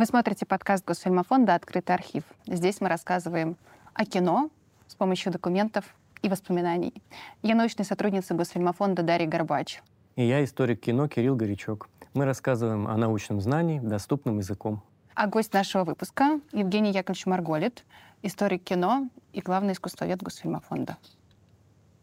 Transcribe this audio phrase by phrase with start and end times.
[0.00, 2.24] Вы смотрите подкаст Госфильмофонда «Открытый архив».
[2.46, 3.56] Здесь мы рассказываем
[3.92, 4.48] о кино
[4.86, 5.84] с помощью документов
[6.22, 7.02] и воспоминаний.
[7.42, 9.82] Я научная сотрудница Госфильмофонда Дарья Горбач.
[10.16, 11.88] И я историк кино Кирилл Горячок.
[12.12, 14.82] Мы рассказываем о научном знании доступным языком.
[15.14, 17.84] А гость нашего выпуска— Евгений Яковлевич Марголит,
[18.22, 20.96] историк кино и главный искусствовед Госфильмофонда.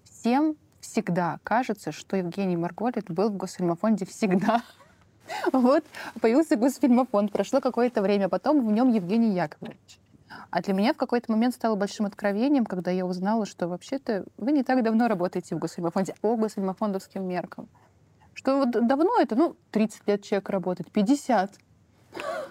[0.06, 4.62] Всем всегда кажется, что Евгений Марголит был в Госфильмофонде всегда.
[5.52, 5.84] Вот
[6.22, 10.00] появился Госфильмофонд, прошло какое-то время, потом в нем Евгений Яковлевич.
[10.50, 14.54] А для меня в какой-то момент стало большим откровением, когда я узнала, что вообще-то вы
[14.54, 17.68] не так давно работаете в Госфильмофонде по госфильмофондовским меркам.
[18.38, 21.56] Что вот давно это, ну, 30 лет человек работает, 50.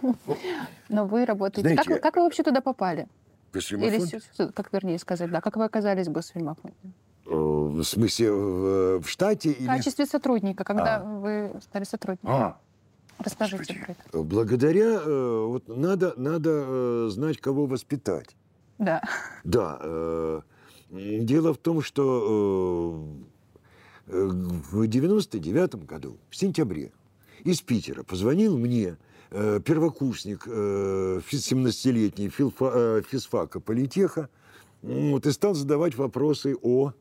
[0.88, 1.60] Но вы работаете.
[1.60, 3.06] Знаете, как, вы, как вы вообще туда попали?
[3.54, 6.74] Или, как вернее сказать, да, как вы оказались в Госфильмофонде?
[7.26, 9.66] Э, В смысле, в, в штате В или...
[9.68, 11.04] качестве сотрудника, когда А.
[11.04, 12.30] вы стали сотрудником.
[12.30, 12.58] А,
[13.20, 13.80] Расскажите господи.
[13.84, 14.22] про это.
[14.24, 15.00] благодаря...
[15.00, 18.34] э, Вот надо, надо э, знать, кого воспитать.
[18.78, 19.02] Да.
[19.44, 19.78] Да.
[19.80, 20.40] э,
[20.90, 23.35] Дело в том, что э, э,
[24.06, 26.92] в 99 году, в сентябре,
[27.44, 28.96] из Питера позвонил мне
[29.30, 34.28] э, первокурсник, э, фи- 17-летний филфа- э, физфака политеха,
[34.82, 36.92] вот, и стал задавать вопросы о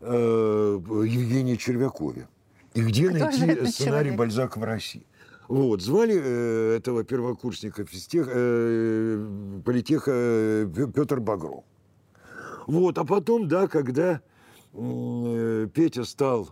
[0.00, 2.28] э, Евгении Червякове.
[2.74, 4.16] И где Кто найти сценарий человек?
[4.16, 5.06] Бальзака в России.
[5.48, 11.64] Вот, звали э, этого первокурсника физтех, э, политеха э, Петр Багров.
[12.66, 14.20] Вот, а потом, да, когда э,
[14.72, 16.48] Петя стал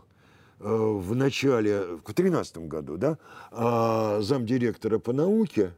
[0.58, 3.18] э, в начале, в тринадцатом году, да,
[3.50, 5.72] а, замдиректора по науке,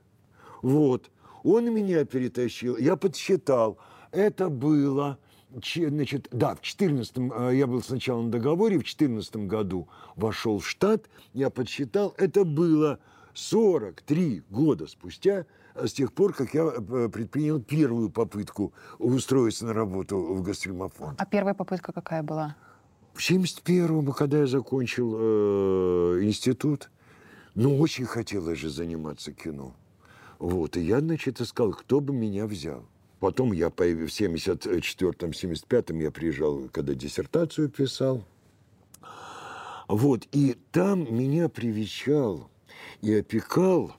[0.61, 1.11] вот,
[1.45, 3.79] он меня перетащил, я подсчитал,
[4.11, 5.19] это было,
[5.51, 7.17] значит, да, в 14
[7.53, 12.99] я был сначала на договоре, в 14 году вошел в штат, я подсчитал, это было
[13.35, 19.73] 43 года спустя, э, с тех пор, как я э, предпринял первую попытку устроиться на
[19.73, 21.21] работу в Госфильмофонд.
[21.21, 22.57] А первая попытка какая была?
[23.15, 26.91] В 71-м, когда я закончил э, институт,
[27.55, 29.75] ну, очень хотелось же заниматься кино.
[30.39, 32.85] Вот, и я, значит, искал, кто бы меня взял.
[33.21, 38.25] Потом я в 74-м, 75-м я приезжал, когда диссертацию писал.
[39.87, 42.51] Вот, и там меня привечал
[43.03, 43.95] и опекал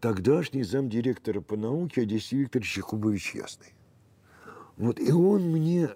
[0.00, 3.74] тогдашний замдиректора по науке Одиссей Викторович Якубович Ясный.
[4.76, 5.90] Вот, и он мне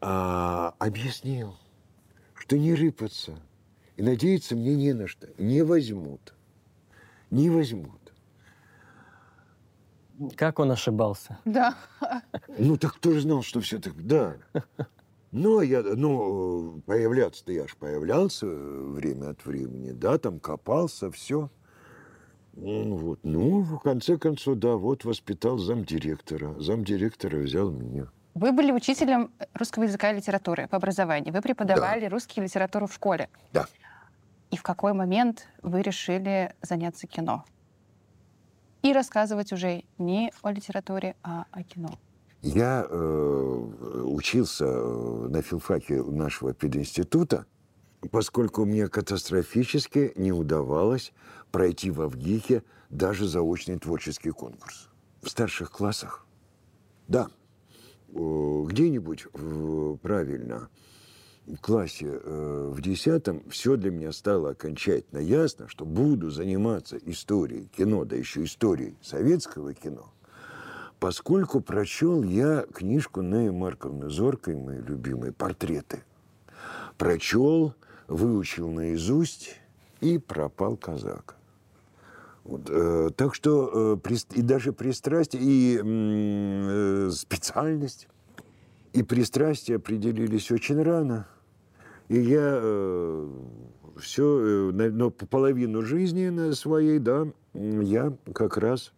[0.00, 1.56] а, объяснил,
[2.34, 3.40] что не рыпаться
[3.96, 5.28] и надеяться мне не на что.
[5.38, 6.34] Не возьмут.
[7.30, 8.12] Не возьмут.
[10.34, 11.38] Как он ошибался?
[11.44, 11.76] Да.
[12.58, 13.94] Ну, так кто же знал, что все так...
[14.06, 14.36] Да.
[15.32, 21.50] Ну, а я, ну, появляться-то я ж появлялся время от времени, да, там копался, все.
[22.56, 23.20] Вот.
[23.22, 26.58] Ну, в конце концов, да, вот воспитал замдиректора.
[26.58, 28.08] Замдиректора взял меня.
[28.34, 31.32] Вы были учителем русского языка и литературы по образованию.
[31.32, 33.28] Вы преподавали русский и литературу в школе.
[33.52, 33.66] Да.
[34.50, 37.44] И в какой момент вы решили заняться кино?
[38.82, 41.98] И рассказывать уже не о литературе, а о кино.
[42.42, 47.46] Я э, учился э, на филфаке нашего пединститута,
[48.10, 51.12] поскольку мне катастрофически не удавалось
[51.50, 54.88] пройти в Авгике даже заочный творческий конкурс.
[55.22, 56.26] В старших классах,
[57.08, 57.28] да,
[58.08, 59.26] где-нибудь
[60.02, 60.68] правильно
[61.46, 67.68] в классе э, в десятом все для меня стало окончательно ясно, что буду заниматься историей
[67.68, 70.12] кино, да еще историей советского кино,
[70.98, 76.02] поскольку прочел я книжку Неи Марковны Зоркой, мои любимые портреты.
[76.98, 77.74] Прочел,
[78.08, 79.56] выучил наизусть
[80.00, 81.36] и пропал казак.
[82.44, 88.08] Вот, э, так что э, прис- и даже пристрастие, и э, специальность,
[88.92, 91.26] и пристрастие определились очень рано.
[92.08, 92.60] И я
[93.98, 98.92] все, но по половину жизни своей, да, я как раз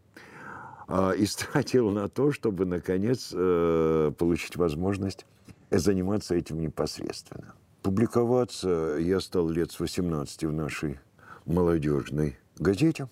[0.89, 5.27] а, истратил на то, чтобы, наконец, э, получить возможность
[5.71, 7.55] заниматься этим непосредственно.
[7.89, 11.01] Публиковаться я стал лет с 18 в нашей
[11.47, 13.09] молодежной газете.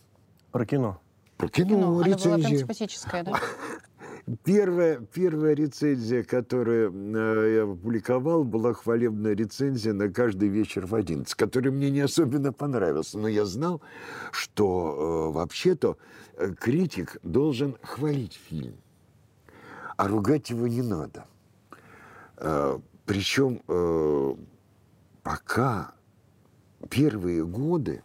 [0.53, 1.01] Про кино.
[1.39, 1.79] Про кино, Кино.
[1.79, 2.57] Она была прям рецензии.
[2.59, 3.41] симпатическая, да?
[4.45, 11.35] Первая, первая рецензия, которую э, я опубликовал, была хвалебная рецензия на каждый вечер в 11,
[11.35, 13.17] который мне не особенно понравился.
[13.17, 13.81] Но я знал,
[14.31, 15.97] что э, вообще-то
[16.35, 18.77] э, критик должен хвалить фильм,
[19.97, 21.25] а ругать его не надо.
[22.37, 24.35] Э, причем э,
[25.27, 25.93] пока
[26.89, 28.05] первые годы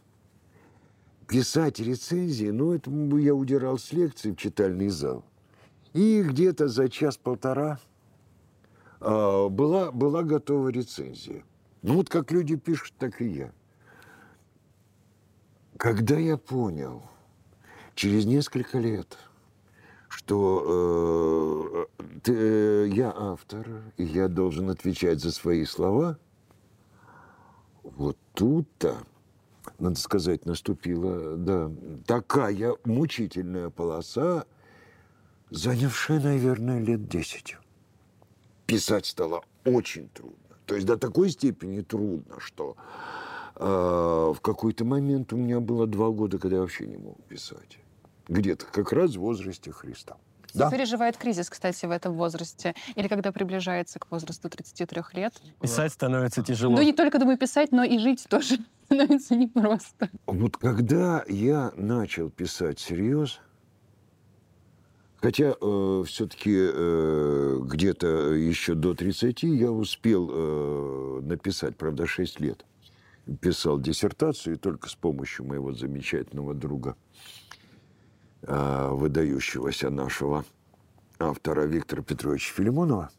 [1.28, 2.90] писать рецензии, ну, это
[3.20, 5.24] я удирал с лекции в читальный зал.
[5.94, 7.80] И где-то за час-полтора
[9.02, 11.44] э, была, была готова рецензия.
[11.84, 13.52] Ну, вот как люди пишут, так и я.
[15.78, 17.04] Когда я понял,
[17.94, 19.16] через несколько лет,
[20.10, 26.18] что э, ты, э, я автор, и я должен отвечать за свои слова,
[27.96, 28.98] вот тут-то,
[29.80, 31.72] надо сказать, наступила, да,
[32.06, 34.46] такая мучительная полоса,
[35.50, 37.58] занявшая, наверное, лет десять.
[38.66, 40.38] Писать стало очень трудно.
[40.66, 42.78] То есть до такой степени трудно, что
[43.56, 47.80] э, в какой-то момент у меня было два года, когда я вообще не мог писать.
[48.30, 50.18] Где-то как раз в возрасте Христа.
[50.54, 50.70] Да?
[50.70, 52.76] переживает кризис, кстати, в этом возрасте.
[52.96, 55.34] Или когда приближается к возрасту 33 лет.
[55.62, 56.76] Писать становится тяжело.
[56.76, 60.10] Ну, не только, думаю, писать, но и жить тоже становится непросто.
[60.26, 63.40] Вот когда я начал писать серьез,
[65.22, 72.66] Хотя э, все-таки э, где-то еще до 30 я успел э, написать, правда, 6 лет.
[73.40, 76.96] Писал диссертацию только с помощью моего замечательного друга,
[78.44, 80.46] выдающегося нашего
[81.20, 83.10] автора Виктора Петровича Филимонова.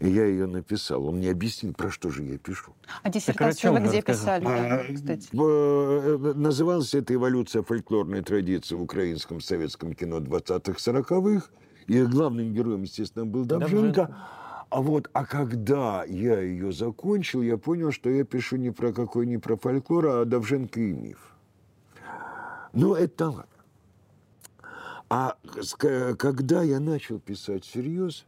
[0.00, 1.06] И я ее написал.
[1.06, 2.74] Он мне объяснил, про что же я пишу.
[3.02, 5.28] А диссертацию вы где писали, а, кстати?
[5.32, 11.48] Э, называлась это «Эволюция фольклорной традиции в украинском советском кино 20-х, 40-х».
[11.86, 14.16] И главным героем, естественно, был Давженко.
[14.70, 19.26] А вот, а когда я ее закончил, я понял, что я пишу не про какой,
[19.26, 21.18] не про фольклор, а Давженко и миф.
[22.72, 23.53] Ну, это ладно.
[25.16, 25.36] А
[26.18, 28.26] когда я начал писать всерьез,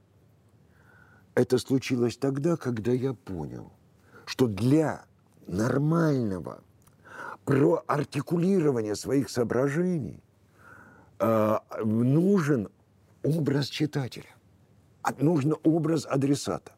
[1.35, 3.73] это случилось тогда, когда я понял,
[4.25, 5.05] что для
[5.49, 6.63] нормального
[7.45, 10.23] проартикулирования своих соображений
[11.19, 12.69] э, нужен
[13.25, 14.37] образ читателя,
[15.03, 16.76] а нужен образ адресата.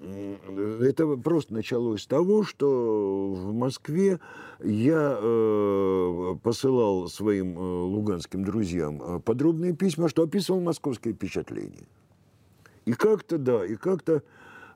[0.00, 4.18] Это просто началось с того, что в Москве
[4.62, 11.86] я э, посылал своим э, луганским друзьям э, подробные письма, что описывал московские впечатления.
[12.86, 14.22] И как-то, да, и как-то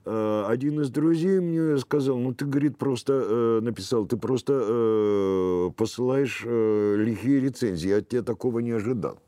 [0.04, 5.70] э, один из друзей мне сказал, ну ты, говорит, просто э, написал, ты просто э,
[5.74, 9.18] посылаешь э, лихие рецензии, я от тебя такого не ожидал.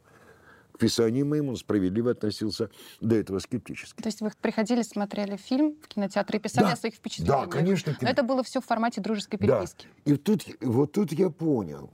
[0.77, 2.69] К писанию моему он справедливо относился
[3.01, 4.03] до этого скептически.
[4.03, 7.47] То есть вы приходили, смотрели фильм в кинотеатре и писали да, о своих впечатлениях?
[7.47, 7.97] Да, конечно.
[7.99, 9.89] Но это было все в формате дружеской переписки?
[10.05, 10.13] Да.
[10.13, 11.91] И тут, вот тут я понял,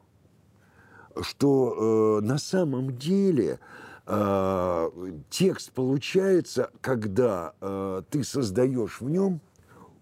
[1.20, 3.60] что э, на самом деле
[4.04, 4.90] э,
[5.30, 9.40] текст получается, когда э, ты создаешь в нем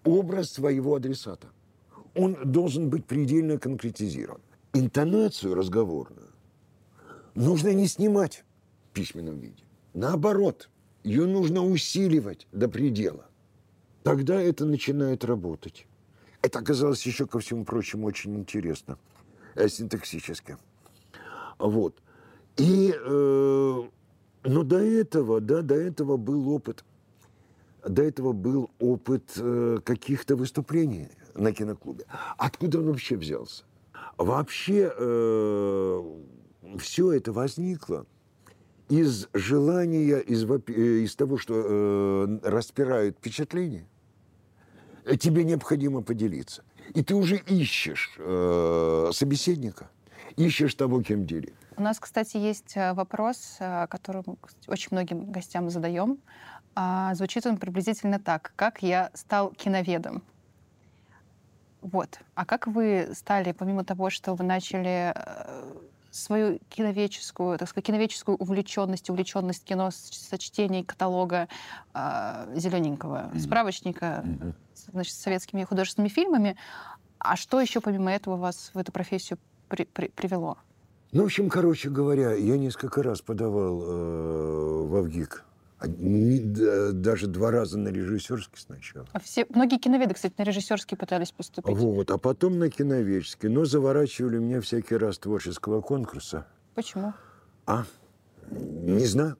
[0.03, 1.49] образ своего адресата.
[2.15, 4.41] Он должен быть предельно конкретизирован.
[4.73, 6.31] Интонацию разговорную
[7.35, 8.43] нужно не снимать
[8.91, 9.63] письменном виде.
[9.93, 10.69] Наоборот,
[11.03, 13.25] ее нужно усиливать до предела.
[14.03, 15.87] Тогда это начинает работать.
[16.41, 18.97] Это оказалось еще, ко всему прочему, очень интересно
[19.55, 20.57] э, синтаксически.
[21.59, 22.01] Вот.
[22.57, 23.83] И, э,
[24.43, 26.83] но до этого, да, до этого был опыт.
[27.87, 32.05] До этого был опыт э, каких-то выступлений на киноклубе.
[32.37, 33.63] Откуда он вообще взялся?
[34.17, 36.19] Вообще э,
[36.79, 38.05] все это возникло
[38.91, 43.85] из желания, из, э, из того, что э, распирают впечатление.
[45.17, 46.63] Тебе необходимо поделиться.
[46.93, 49.89] И ты уже ищешь э, собеседника,
[50.35, 51.53] ищешь того, кем делить.
[51.77, 54.23] У нас, кстати, есть э, вопрос, э, который
[54.67, 56.17] очень многим гостям задаем.
[56.75, 58.51] А, звучит он приблизительно так.
[58.57, 60.21] Как я стал киноведом?
[61.81, 62.19] Вот.
[62.35, 65.73] А как вы стали, помимо того, что вы начали э,
[66.11, 71.47] свою киноведческую, так сказать, киноведческую увлеченность, увлеченность кино со чтения каталога
[71.93, 73.39] э, зелененького mm-hmm.
[73.39, 74.53] справочника mm-hmm.
[74.91, 76.57] значит, с советскими художественными фильмами.
[77.17, 79.39] А что еще помимо этого вас в эту профессию
[79.69, 80.57] при, при, привело?
[81.13, 85.45] Ну, в общем, короче говоря, я несколько раз подавал э, в Авгик.
[85.81, 89.07] Даже два раза на режиссерский сначала.
[89.13, 91.75] А все, многие киноведы, кстати, на режиссерский пытались поступить.
[91.75, 93.49] Вот, а потом на киноведческий.
[93.49, 96.45] Но заворачивали меня всякий раз творческого конкурса.
[96.75, 97.13] Почему?
[97.65, 97.85] А?
[98.51, 99.37] Не знаю.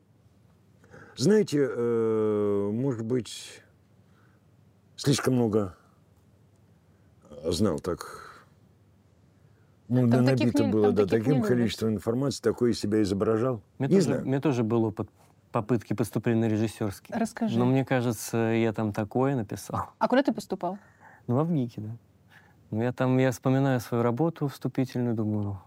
[1.15, 3.61] Знаете, э, может быть,
[4.95, 5.75] слишком много
[7.45, 8.45] знал так.
[9.89, 13.61] Ну, Там да, таких набито не- было, там да, таким количеством информации, такое себя изображал.
[13.77, 14.25] Мне, не тоже, знаю.
[14.25, 15.09] мне тоже был опыт
[15.51, 17.13] попытки поступления на режиссерский.
[17.15, 17.57] Расскажи.
[17.57, 19.89] Но мне кажется, я там такое написал.
[19.99, 20.77] А куда ты поступал?
[21.27, 21.89] Ну, во ВГИКе, да.
[22.71, 25.59] Ну, я там, я вспоминаю свою работу вступительную, думаю,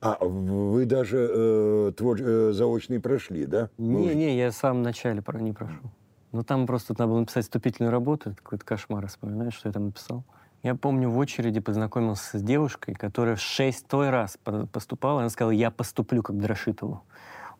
[0.00, 3.70] А вы даже э, твор- э, заочный прошли, да?
[3.78, 5.80] Вы уже- не-не, я сам вначале про- не прошел.
[6.32, 9.86] Ну, там просто надо было написать вступительную работу, это какой-то кошмар, вспоминаешь, что я там
[9.86, 10.24] написал.
[10.62, 15.20] Я помню, в очереди познакомился с девушкой, которая в шестой раз по- поступала.
[15.20, 17.02] Она сказала, я поступлю как Драшитову.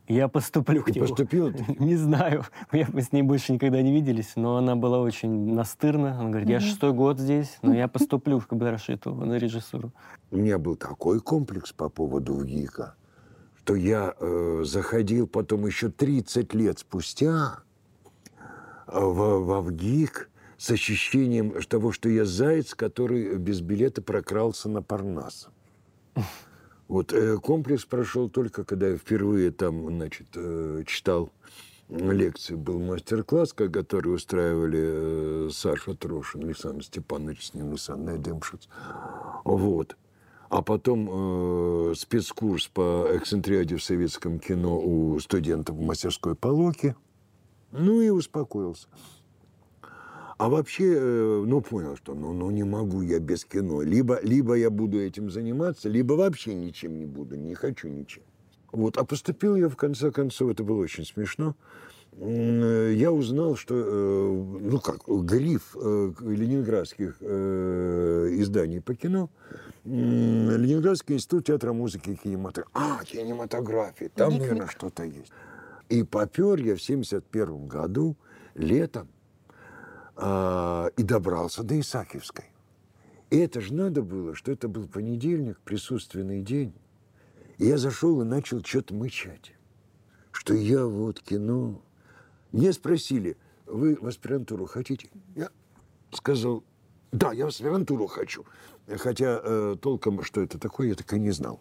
[0.07, 1.07] Я поступлю к Ты нему.
[1.07, 1.51] поступил?
[1.79, 2.45] Не знаю.
[2.73, 6.19] Я- Мы с ней больше никогда не виделись, но она была очень настырна.
[6.21, 9.93] Она говорит, я шестой год здесь, но я поступлю к Бедрашитову на режиссуру.
[10.31, 12.97] У меня был такой комплекс по поводу ВГИКа,
[13.61, 17.61] что я э, заходил потом еще 30 лет спустя
[18.37, 18.41] э,
[19.01, 25.49] во, во ВГИК с ощущением того, что я заяц, который без билета прокрался на Парнас.
[26.89, 31.31] Вот э, комплекс прошел только, когда я впервые там, значит, э, читал
[31.89, 38.69] лекции, был мастер-класс, ко- который устраивали э, Саша Трошин, Александр Степанович с ним, Александр Дымшиц.
[39.45, 39.97] Вот.
[40.51, 46.95] А потом э, спецкурс по эксцентриаде в советском кино у студентов мастерской Полоки.
[47.73, 48.89] Ну и успокоился.
[50.37, 53.83] А вообще, э, ну, понял, что ну, ну не могу я без кино.
[53.83, 58.23] Либо, либо я буду этим заниматься, либо вообще ничем не буду, не хочу ничем.
[58.73, 58.97] Вот.
[58.97, 61.55] А поступил я, в конце концов, это было очень смешно.
[62.17, 69.31] Э, Я узнал, что, э, ну как, гриф ленинградских изданий по кино,
[69.85, 72.71] Ленинградский институт театра музыки и кинематографии.
[72.73, 75.31] А, кинематографии, там, наверное, что-то есть.
[75.91, 78.17] И попер я в 71 году
[78.55, 79.09] летом
[80.17, 82.45] а, и добрался до Исаакиевской.
[83.31, 86.73] И это же надо было, что это был понедельник, присутственный день.
[87.59, 89.55] И я зашел и начал что-то мычать,
[90.31, 91.83] что я вот кино.
[92.53, 95.09] Мне спросили, вы в аспирантуру хотите?
[95.35, 95.51] Я
[96.13, 96.63] сказал,
[97.11, 98.45] да, я в аспирантуру хочу.
[98.87, 101.61] Хотя э, толком, что это такое, я так и не знал.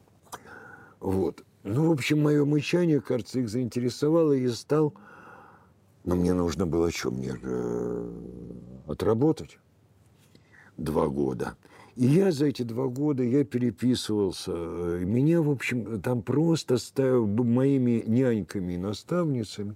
[1.00, 1.44] Вот.
[1.64, 4.94] Ну, в общем, мое мычание, кажется, их заинтересовало, и я стал...
[6.04, 7.12] Но мне нужно было что?
[7.12, 8.12] Мне же э,
[8.88, 9.58] отработать
[10.78, 11.56] два года.
[11.96, 14.52] И я за эти два года, я переписывался.
[14.98, 19.76] И Меня, в общем, там просто стал б- моими няньками и наставницами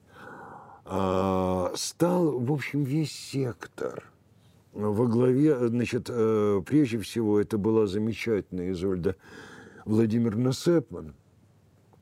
[0.85, 4.11] а, стал, в общем, весь сектор.
[4.73, 9.15] Во главе, значит, э, прежде всего, это была замечательная Изольда
[9.85, 11.13] Владимировна Сепман.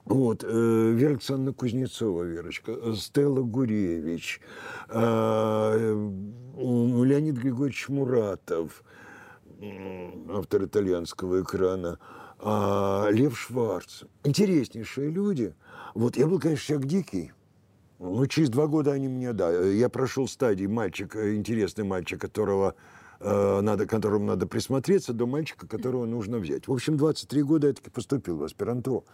[0.05, 4.39] Вот, э, Вера Александровна Кузнецова, Верочка, э, Стелла Гуревич,
[4.89, 6.12] э,
[6.57, 8.83] Леонид Григорьевич Муратов,
[10.29, 11.97] автор итальянского экрана,
[12.39, 14.03] а, Лев Шварц.
[14.24, 15.55] Интереснейшие люди.
[15.93, 17.31] Вот я был, конечно, человек дикий.
[18.00, 22.75] Ну, через два года они мне, да, я прошел стадии мальчик, э, интересный мальчик, которого
[23.21, 26.67] э, надо, которому надо присмотреться, до мальчика, которого нужно взять.
[26.67, 29.05] В общем, 23 года я таки поступил в аспирантуру.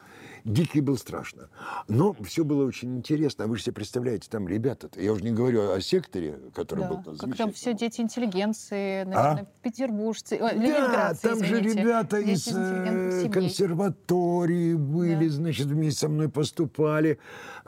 [0.46, 1.50] Дикий был страшно.
[1.88, 3.46] Но все было очень интересно.
[3.46, 6.88] А вы же себе представляете, там ребята-то, я уже не говорю о секторе, который Да.
[6.90, 10.54] был там Как там все дети интеллигенции, наверное, петербуржцы, ой, А?
[10.56, 11.80] Да, ленинградцы, там же извините.
[11.82, 13.30] ребята Дети из э, семей.
[13.32, 15.34] консерватории были, Да.
[15.36, 17.20] значит, вместе со мной поступали.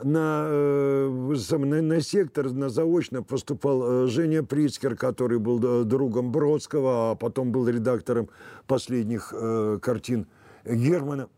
[0.02, 7.12] На, э, на, на сектор, на заочно поступал э, Женя Прицкер, который был другом Бродского,
[7.12, 8.28] а потом был редактором
[8.66, 10.26] последних э, картин
[10.64, 11.28] Германа.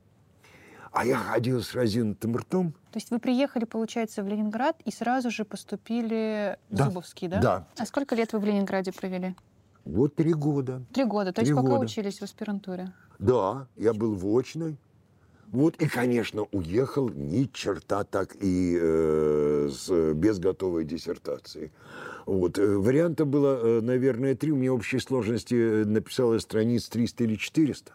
[0.97, 2.73] А я ходил с разинутым ртом.
[2.91, 6.87] То есть вы приехали, получается, в Ленинград и сразу же поступили в Да.
[6.87, 7.41] Зубовский, да?
[7.41, 7.69] Да.
[7.76, 9.35] А сколько лет вы в Ленинграде провели?
[9.85, 10.83] Вот три года.
[10.95, 11.35] Три года.
[11.35, 11.85] То есть Три пока года.
[11.85, 12.95] учились в аспирантуре?
[13.19, 14.79] Да, я был в очной.
[15.49, 21.73] Вот, и, конечно, уехал ни черта так и э, с, без готовой диссертации.
[22.25, 22.59] Вот.
[22.59, 24.50] э, Варианта было, э, наверное, три.
[24.50, 27.93] У меня общей сложности э, написалось страниц 300 или 400.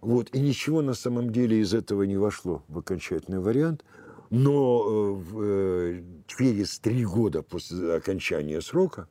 [0.00, 0.34] Вот.
[0.34, 3.84] И ничего на самом деле из этого не вошло в окончательный вариант.
[4.30, 9.08] Но э, в, э, через три года после окончания срока,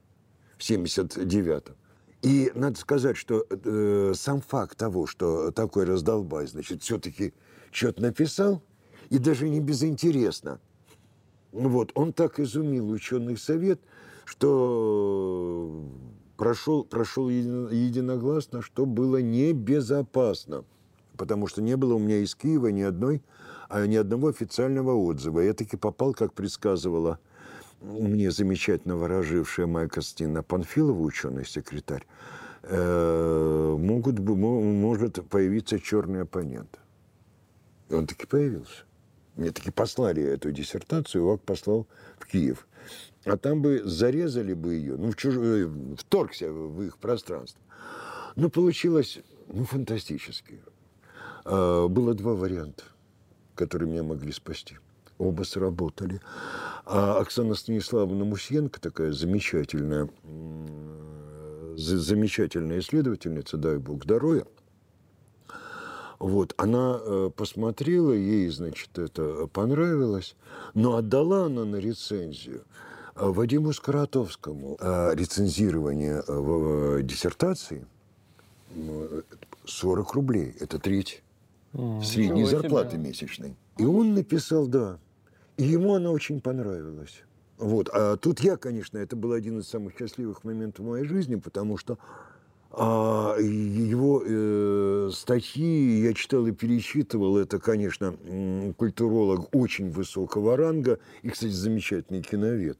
[0.57, 1.75] в 79-м,
[2.21, 7.33] и надо сказать, что э, сам факт того, что такой раздолбай, значит, все-таки
[7.71, 8.61] что-то написал,
[9.09, 10.59] и даже не безинтересно.
[11.51, 13.79] Вот, он так изумил ученый совет,
[14.25, 15.85] что
[16.35, 20.65] прошел, прошел еди- единогласно, что было небезопасно.
[21.17, 23.21] Потому что не было у меня из Киева ни одной
[23.69, 25.39] а ни одного официального отзыва.
[25.39, 27.19] Я таки попал, как предсказывала
[27.81, 32.05] мне замечательно выражившая Майя Костина Панфилова, ученый-секретарь,
[32.63, 36.79] э, могут, может появиться черный оппонент.
[37.89, 38.83] И он таки появился.
[39.35, 42.67] Мне таки послали эту диссертацию, ИОК послал в Киев.
[43.25, 45.35] А там бы зарезали бы ее, ну, в чуж...
[45.37, 47.61] Э, вторгся в их пространство.
[48.35, 50.61] Но получилось, ну, фантастически.
[51.45, 52.83] А, было два варианта,
[53.55, 54.77] которые меня могли спасти.
[55.17, 56.19] Оба сработали.
[56.85, 60.09] А Оксана Станиславовна Мусьенко, такая замечательная,
[61.77, 64.45] замечательная исследовательница, дай бог здоровья,
[66.19, 70.35] вот, она э, посмотрела, ей, значит, это понравилось,
[70.73, 72.63] но отдала она на рецензию
[73.15, 76.23] э, Вадиму Скоротовскому э, рецензирование
[77.03, 77.85] диссертации
[79.65, 80.55] 40 рублей.
[80.59, 81.21] Это треть
[82.03, 83.55] средней зарплаты месячной.
[83.77, 84.99] И он написал, да,
[85.57, 87.23] и ему она очень понравилась.
[87.57, 87.89] Вот.
[87.93, 91.77] А тут я, конечно, это был один из самых счастливых моментов в моей жизни, потому
[91.77, 91.97] что
[92.71, 97.37] а, его э, статьи я читал и пересчитывал.
[97.37, 98.15] Это, конечно,
[98.77, 102.77] культуролог очень высокого ранга и, кстати, замечательный киновед.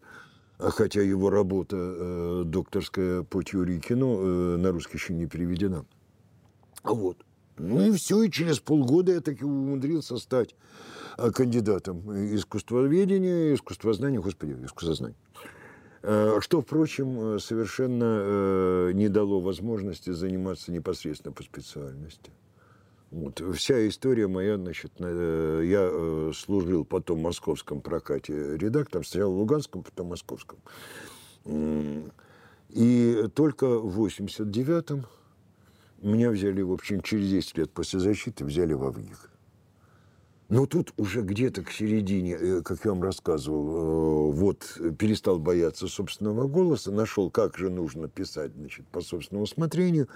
[0.57, 5.85] А хотя его работа э, докторская по теории кино э, на русский еще не переведена.
[6.83, 7.24] Вот.
[7.57, 10.55] Ну и все, и через полгода я таки умудрился стать
[11.17, 15.15] а, кандидатом искусствоведения, искусствознания, господи, искусствознания.
[16.03, 22.31] А, что, впрочем, совершенно э, не дало возможности заниматься непосредственно по специальности.
[23.09, 23.41] Вот.
[23.55, 29.37] Вся история моя, значит, э, я э, служил потом в московском прокате редактором, стоял в
[29.37, 30.59] Луганском, потом в московском.
[32.69, 35.05] И только в 89-м
[36.01, 39.31] меня взяли, в общем, через 10 лет после защиты взяли в ВГИК.
[40.47, 45.87] Но тут уже где-то к середине, э, как я вам рассказывал, э, вот перестал бояться
[45.87, 50.07] собственного голоса, нашел, как же нужно писать значит, по собственному усмотрению.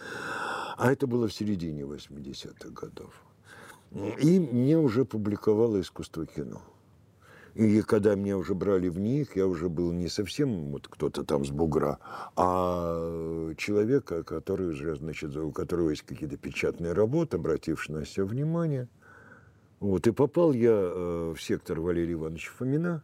[0.78, 3.12] А это было в середине 80-х годов.
[4.22, 6.62] И мне уже публиковало искусство кино.
[7.56, 11.46] И когда меня уже брали в них, я уже был не совсем вот кто-то там
[11.46, 12.00] с бугра,
[12.36, 18.88] а человек, который уже, значит, у которого есть какие-то печатные работы, обративший на себя внимание–
[19.80, 23.02] вот, и попал я э, в сектор Валерия Ивановича Фомина,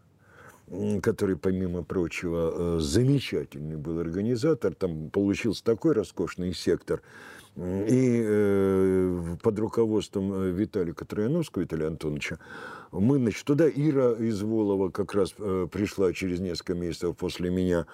[1.01, 4.73] который, помимо прочего, э, замечательный был организатор.
[4.75, 7.01] Там получился такой роскошный сектор.
[7.57, 12.37] И э, под руководством э, Виталия Трояновского, Виталия Антоновича,
[12.91, 17.85] мы, значит, туда Ира из Волова как раз э, пришла через несколько месяцев после меня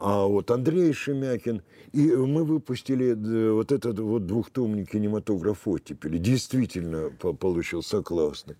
[0.00, 1.62] а вот Андрей Шемякин.
[1.92, 6.18] И мы выпустили э, вот этот вот двухтомный кинематограф оттепели.
[6.18, 8.56] Действительно получился классный.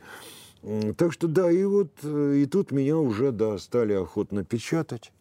[0.97, 5.13] Так что да, и вот э, и тут меня уже, да, стали охотно печатать.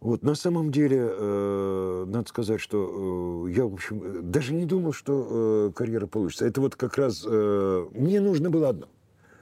[0.00, 4.94] Вот, на самом деле, э, надо сказать, что э, я, в общем, даже не думал,
[4.94, 6.46] что э, карьера получится.
[6.46, 8.86] Это вот как раз э, мне нужно было одно.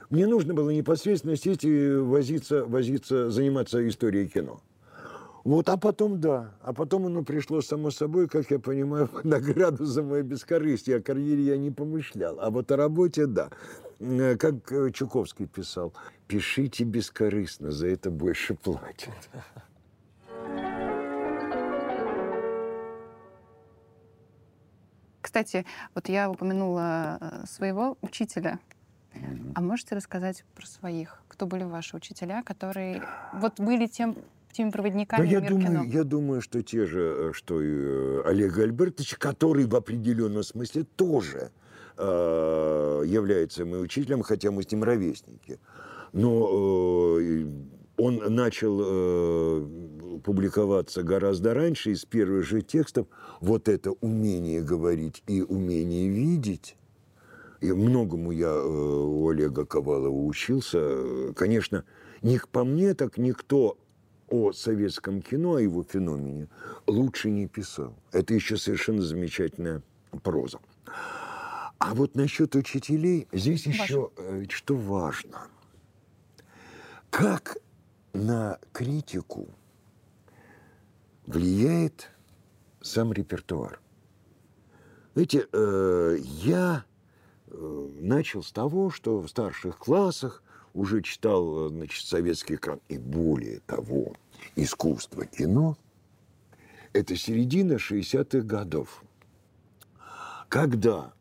[0.09, 4.59] Мне нужно было непосредственно сесть и возиться, возиться, заниматься историей кино.
[5.45, 6.51] Вот, а потом, да.
[6.61, 10.97] А потом оно пришло само собой, как я понимаю, награду за мое бескорыстие.
[10.97, 12.37] О карьере я не помышлял.
[12.39, 13.49] А вот о работе, да.
[13.99, 15.93] Э, как э, Чуковский писал,
[16.27, 19.13] пишите бескорыстно, за это больше платят.
[25.21, 28.59] Кстати, вот я упомянула э, своего учителя.
[29.55, 31.21] А можете рассказать про своих?
[31.27, 33.03] Кто были ваши учителя, которые
[33.33, 34.15] вот были тем
[34.51, 38.57] теми проводниками да, я думаю, Я думаю, что те же, э, что и э, Олег
[38.57, 41.51] Альбертович, который в определенном смысле тоже
[41.97, 45.59] э, является моим учителем, хотя мы с ним ровесники.
[46.13, 47.45] Но э,
[47.99, 53.07] он начал э, публиковаться гораздо раньше, из первых же текстов.
[53.41, 56.77] Вот это умение говорить и умение видеть,
[57.59, 61.33] и многому я э, у Олега Ковалова учился.
[61.35, 61.83] Конечно,
[62.21, 63.77] не по мне, так никто
[64.29, 66.47] о советском кино, о его феномене,
[66.87, 67.95] лучше не писал.
[68.11, 69.81] Это еще совершенно замечательная
[70.23, 70.59] проза.
[71.79, 75.47] А вот насчет учителей, здесь еще э, что важно.
[77.09, 77.57] Как
[78.13, 79.47] на критику
[81.25, 82.09] влияет
[82.81, 83.79] сам репертуар?
[85.13, 86.85] Знаете, э, я
[87.47, 90.43] э, начал с того, что в старших классах
[90.73, 92.79] уже читал э, значит, советский экран.
[92.87, 94.15] И более того,
[94.55, 95.77] искусство кино–
[96.93, 99.03] это середина 60-х годов,
[100.47, 101.13] когда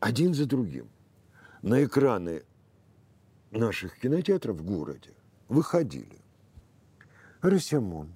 [0.00, 0.88] один за другим
[1.62, 2.42] на экраны
[3.50, 5.10] наших кинотеатров в городе
[5.50, 6.18] выходили
[7.42, 8.08] Росямон,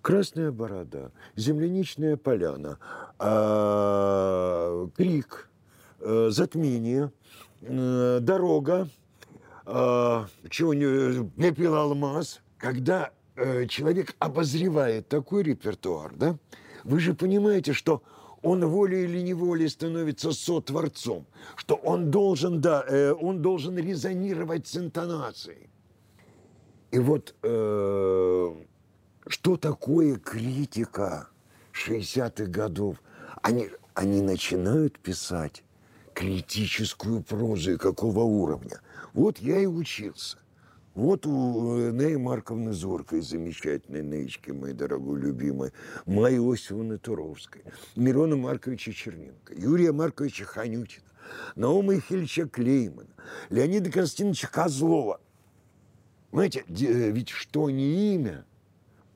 [0.00, 2.78] Красная борода, Земляничная поляна,
[3.18, 5.50] а, Крик,
[6.00, 7.12] а, Затмение,
[7.62, 8.88] а, Дорога,
[9.64, 12.40] а, чего не, Пепел Алмаз.
[12.56, 16.38] Когда э, человек обозревает такой репертуар, да,
[16.84, 18.02] вы же понимаете, что
[18.42, 24.76] он волей или неволей становится сотворцом, что он должен, да, э, он должен резонировать с
[24.76, 25.68] интонацией.
[26.90, 28.54] И вот э,
[29.26, 31.28] что такое критика
[31.72, 32.96] 60-х годов?
[33.42, 35.62] Они, они начинают писать
[36.14, 38.80] критическую прозу и какого уровня.
[39.12, 40.38] Вот я и учился.
[40.94, 45.72] Вот у Неи Марковны Зоркой, замечательной Неечки, моей дорогой любимой,
[46.06, 47.64] Майи Осиповны Туровской,
[47.96, 51.04] Мирона Марковича Черненко, Юрия Марковича Ханютина,
[51.54, 53.10] Наума Ихильевича Клеймана,
[53.50, 55.20] Леонида Константиновича Козлова.
[56.32, 58.44] Знаете, э, ведь что не имя,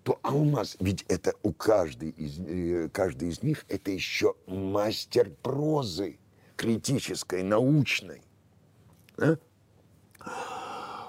[0.03, 0.77] то алмаз.
[0.81, 6.19] Ведь это у каждой из, э, каждый из них это еще мастер прозы
[6.57, 8.23] критической, научной.
[9.19, 9.37] А?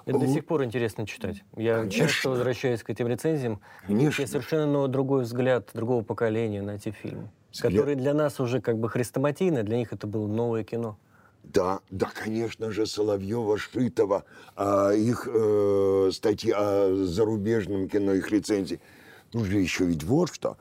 [0.05, 1.43] Это до сих пор интересно читать.
[1.55, 2.07] Я Конечно.
[2.07, 3.61] часто возвращаюсь к этим рецензиям.
[3.85, 4.21] Конечно.
[4.21, 7.29] Я совершенно новый, другой взгляд другого поколения на эти фильмы.
[7.51, 7.73] Взгляд.
[7.73, 10.97] Которые для нас уже как бы хрестоматийны, для них это было новое кино.
[11.43, 14.23] Да, да, конечно же, Соловьева, Шитова,
[14.55, 18.79] а, их э, статьи о зарубежном кино, их рецензии.
[19.33, 20.57] Ну же еще ведь вот что.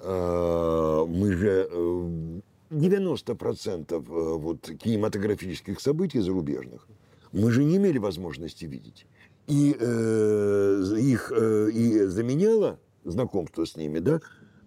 [0.00, 2.40] Э, мы же э,
[2.70, 6.86] 90% э, вот, кинематографических событий зарубежных
[7.32, 9.06] мы же не имели возможности видеть.
[9.48, 14.20] И э, их э, и заменяло знакомство с ними, да,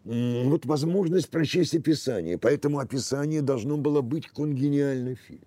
[0.03, 2.37] вот возможность прочесть описание.
[2.37, 5.41] Поэтому описание должно было быть конгениальный фильм.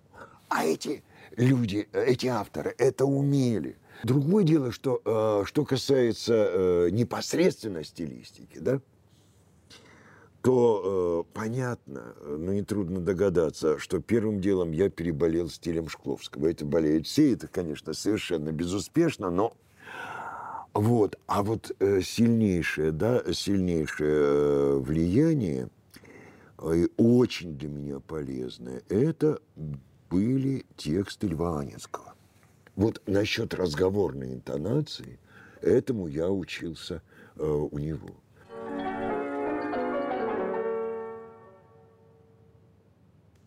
[0.48, 1.02] А эти
[1.36, 3.76] люди, э, эти авторы это умели.
[4.04, 8.80] Другое дело, что, э, что касается э, непосредственно стилистики, да,
[10.42, 16.46] то э, понятно, но нетрудно догадаться, что первым делом я переболел стилем Шкловского.
[16.46, 19.56] Это болеют все, это, конечно, совершенно безуспешно, но
[20.74, 25.70] вот, а вот э, сильнейшее, да, сильнейшее влияние,
[26.58, 29.40] э, очень для меня полезное, это
[30.10, 32.14] были тексты Льва Анинского.
[32.76, 35.18] Вот насчет разговорной интонации,
[35.60, 37.02] этому я учился
[37.36, 38.10] э, у него.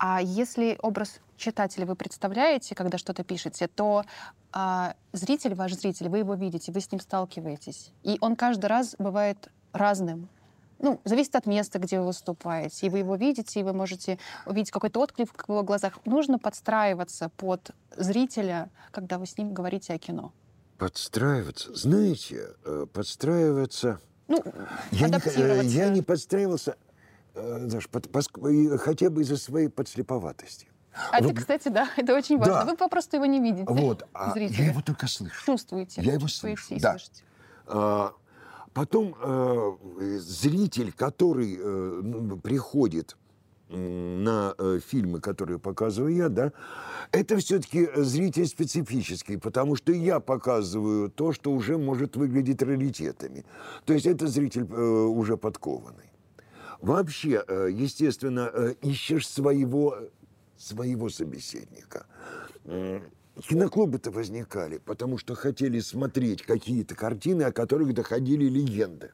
[0.04, 4.04] А если образ читателя вы представляете, когда что-то пишете, то
[4.52, 7.92] а, зритель, ваш зритель, вы его видите, вы с ним сталкиваетесь.
[8.04, 10.28] И он каждый раз бывает разным.
[10.82, 12.88] Ну, зависит от места, где вы выступаете.
[12.88, 16.00] И вы его видите, и вы можете увидеть какой-то отклик в его глазах.
[16.06, 20.34] Нужно подстраиваться под зрителя, когда вы с ним говорите о кино.
[20.78, 21.74] Подстраиваться.
[21.76, 24.00] Знаете, э, подстраиваться...
[24.28, 24.44] Ну,
[24.92, 25.64] Я не, э, адаптироваться.
[25.78, 26.76] я не подстраивался,
[27.36, 28.08] э, Даш, под-
[28.50, 30.68] и хотя бы из-за своей подслеповатости.
[31.12, 32.54] А Вот- это, кстати, да, это очень важно.
[32.56, 32.66] Да.
[32.66, 33.66] Вы попросту его не видите.
[33.68, 34.64] Вот, а Зрителя.
[34.66, 35.46] я его только слышу.
[35.46, 36.02] Чувствуете.
[36.02, 36.92] Я его слышу, и да.
[36.98, 37.24] слышите.
[37.68, 38.14] А,
[38.74, 43.18] Потом э, зритель, который э, ну, приходит
[43.70, 46.52] на э, фильмы, которые показываю я, да,
[47.12, 53.46] это все-таки зритель специфический, потому что я показываю то, что уже может выглядеть раритетами.
[53.86, 56.12] То есть это зритель э, уже подкованный.
[56.82, 59.98] Вообще, э, естественно, э, ищешь своего,
[60.58, 62.06] своего собеседника.
[63.48, 69.12] Киноклубы-то возникали, потому что хотели смотреть какие-то картины, о которых доходили легенды.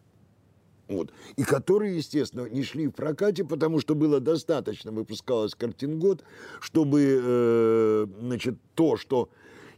[0.87, 1.11] Вот.
[1.35, 6.23] И которые, естественно, не шли в прокате, потому что было достаточно, выпускалось картин год,
[6.61, 9.29] чтобы э, значит, то, что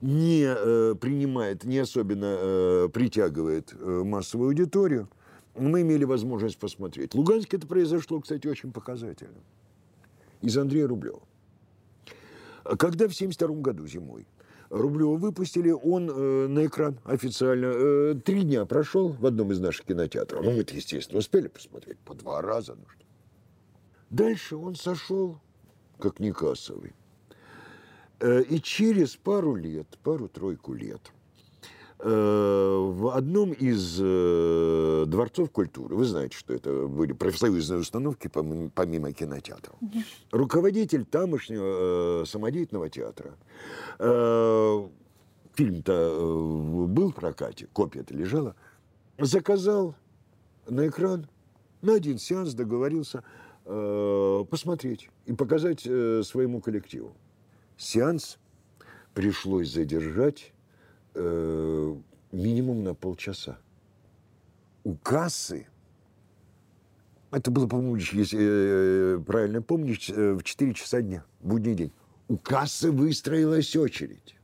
[0.02, 5.10] не э, принимает, не особенно э, притягивает э, массовую аудиторию,
[5.56, 7.14] мы имели возможность посмотреть.
[7.14, 9.40] В Луганске это произошло, кстати, очень показательно.
[10.42, 11.22] Из Андрея Рублева.
[12.64, 14.28] Когда в 1972 году зимой
[14.70, 19.86] Рублева выпустили, он э, на экран официально э, три дня прошел в одном из наших
[19.86, 20.46] кинотеатров.
[20.46, 22.76] Ну, мы-то, естественно, успели посмотреть по два раза.
[22.76, 23.06] Ну, что.
[24.12, 25.40] Дальше он сошел,
[25.98, 26.94] как некассовый.
[28.20, 31.02] Э, и через пару лет, пару-тройку лет,
[32.02, 39.12] в одном из э, дворцов культуры, вы знаете, что это были профсоюзные установки помимо, помимо
[39.12, 39.76] кинотеатров,
[40.32, 43.36] руководитель тамошнего э, самодеятельного театра,
[44.00, 44.88] э,
[45.56, 48.56] фильм-то э, был в прокате, копия-то лежала,
[49.18, 49.94] заказал
[50.70, 51.28] на экран,
[51.82, 53.26] на один сеанс договорился
[53.66, 57.14] э, посмотреть и показать э, своему коллективу.
[57.78, 58.38] Сеанс
[59.14, 60.54] пришлось задержать
[61.14, 61.96] э,
[62.32, 63.58] минимум на полчаса.
[64.84, 65.68] У кассы,
[67.32, 71.92] это было, по-моему, если э, правильно помню, э, в 4 часа дня, будний день.
[72.28, 74.36] У кассы выстроилась очередь.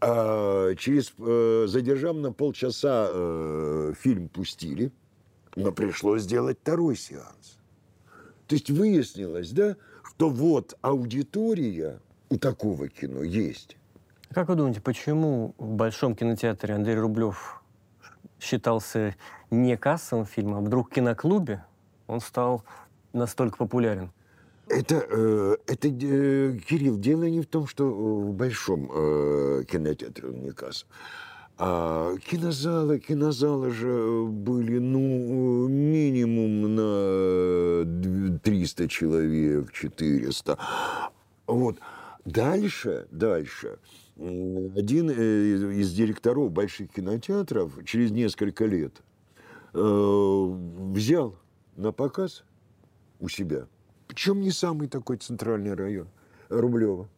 [0.00, 4.92] А через, э, задержав на полчаса, э, фильм пустили,
[5.56, 7.58] но пришлось сделать второй сеанс.
[8.46, 13.76] То есть выяснилось, да, что вот аудитория у такого кино есть.
[14.34, 17.62] Как вы думаете, почему в Большом кинотеатре Андрей Рублев
[18.40, 19.14] считался
[19.52, 21.64] не кассовым фильмом, а вдруг в киноклубе
[22.08, 22.64] он стал
[23.12, 24.10] настолько популярен?
[24.68, 30.42] Это, э, это э, Кирилл, дело не в том, что в большом э, кинотеатре он
[30.42, 30.86] не касса.
[31.56, 40.58] А кинозалы, кинозалы же были, ну, минимум на 300 человек, 400.
[41.46, 41.78] Вот.
[42.24, 43.78] Дальше, дальше,
[44.16, 49.02] один э, из директоров больших кинотеатров через несколько лет
[49.72, 49.78] э,
[50.92, 51.36] взял
[51.76, 52.44] на показ
[53.18, 53.66] у себя,
[54.06, 56.08] причем не самый такой центральный район,
[56.48, 57.08] Рублева.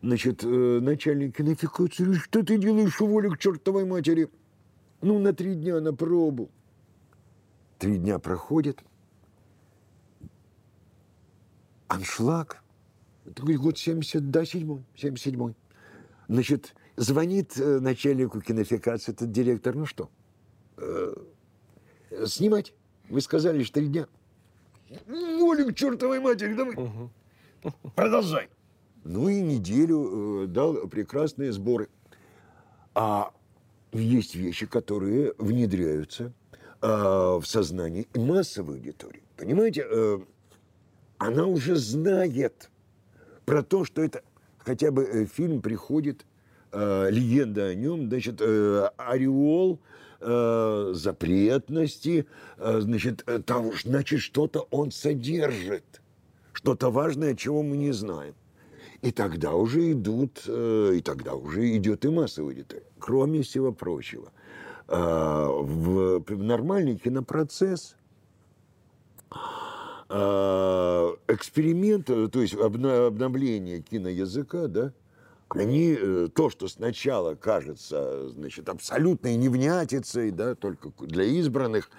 [0.00, 4.28] Значит, э, начальник кинофикации, что ты делаешь, уволи к чертовой матери?
[5.00, 6.50] Ну, на три дня на пробу.
[7.78, 8.84] Три дня проходит.
[11.88, 12.62] Аншлаг.
[13.24, 15.54] Это год 70, да, седьмой, 77
[16.28, 20.10] Значит, звонит э, начальнику кинофикации этот директор, ну что,
[20.76, 21.14] э,
[22.26, 22.72] снимать?
[23.08, 24.06] Вы сказали, что три дня.
[25.06, 26.76] Волю к чертовой матери, давай.
[26.76, 27.10] Угу.
[27.94, 28.48] Продолжай.
[29.04, 31.88] Ну и неделю э, дал прекрасные сборы.
[32.94, 33.32] А
[33.92, 36.32] есть вещи, которые внедряются
[36.80, 39.22] э, в сознание массовой аудитории.
[39.36, 40.18] Понимаете, э,
[41.18, 42.70] она уже знает
[43.44, 44.22] про то, что это
[44.64, 46.26] хотя бы э, фильм приходит,
[46.72, 49.80] э, легенда о нем, значит, э, ореол
[50.20, 52.26] э, запретности,
[52.58, 56.02] э, значит, э, там, значит, что-то он содержит,
[56.52, 58.34] что-то важное, чего мы не знаем.
[59.02, 62.86] И тогда уже идут, э, и тогда уже идет и массовая аудитория.
[62.98, 64.32] Кроме всего прочего,
[64.86, 67.96] в, в нормальный кинопроцесс
[70.08, 74.92] эксперимент, то есть обновление киноязыка, да,
[75.50, 75.96] они,
[76.34, 81.90] то, что сначала кажется, значит, абсолютной невнятицей, да, только для избранных,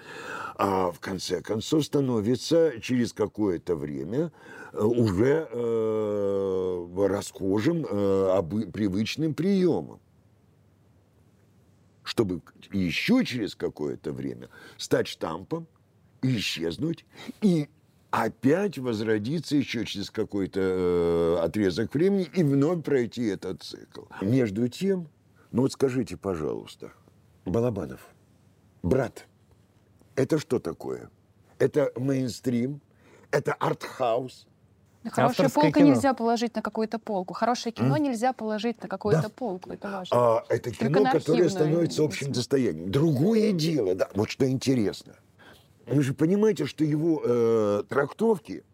[0.56, 4.32] а в конце концов становится через какое-то время
[4.72, 8.42] уже э, расхожим, э,
[8.72, 10.00] привычным приемом.
[12.04, 12.40] Чтобы
[12.72, 15.66] еще через какое-то время стать штампом,
[16.22, 17.04] исчезнуть
[17.40, 17.68] и
[18.16, 24.04] опять возродиться еще через какой-то э, отрезок времени и вновь пройти этот цикл.
[24.22, 25.08] Между тем,
[25.52, 26.92] ну вот скажите, пожалуйста,
[27.44, 28.00] Балабанов,
[28.82, 29.26] брат,
[30.14, 31.10] это что такое?
[31.58, 32.80] Это мейнстрим,
[33.30, 34.46] это артхаус,
[35.10, 35.86] Хорошую полку кино.
[35.90, 37.32] нельзя положить на какую-то полку.
[37.32, 38.00] Хорошее кино mm.
[38.00, 39.28] нельзя положить на какую-то да.
[39.28, 39.70] полку.
[39.70, 40.16] Это важно.
[40.16, 42.90] А, это кино, которое становится общим достоянием.
[42.90, 45.14] Другое дело, да, вот что интересно.
[45.86, 48.64] Вы же понимаете, что его э, трактовки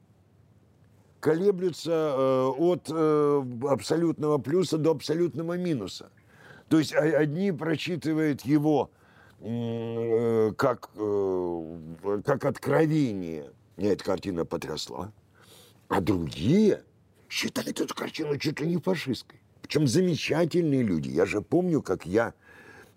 [1.20, 6.10] колеблются э, от э, абсолютного плюса до абсолютного минуса.
[6.68, 8.90] То есть одни прочитывают его
[9.40, 13.50] э, как, э, как откровение.
[13.76, 15.12] Меня эта картина потрясла.
[15.88, 16.82] А другие
[17.28, 19.38] считают эту картину чуть ли не фашистской.
[19.60, 21.10] Причем замечательные люди.
[21.10, 22.32] Я же помню, как я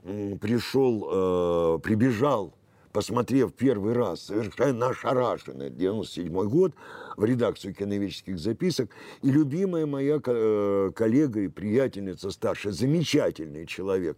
[0.04, 2.54] пришел, э, прибежал,
[2.96, 6.74] посмотрев первый раз, совершенно ошарашенный, 97 год,
[7.18, 8.90] в редакцию киновических записок,
[9.22, 14.18] и любимая моя э, коллега и приятельница старшая, замечательный человек,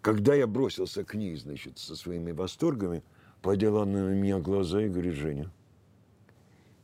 [0.00, 3.02] когда я бросился к ней, значит, со своими восторгами,
[3.42, 5.52] подела на меня глаза и говорит, Женя,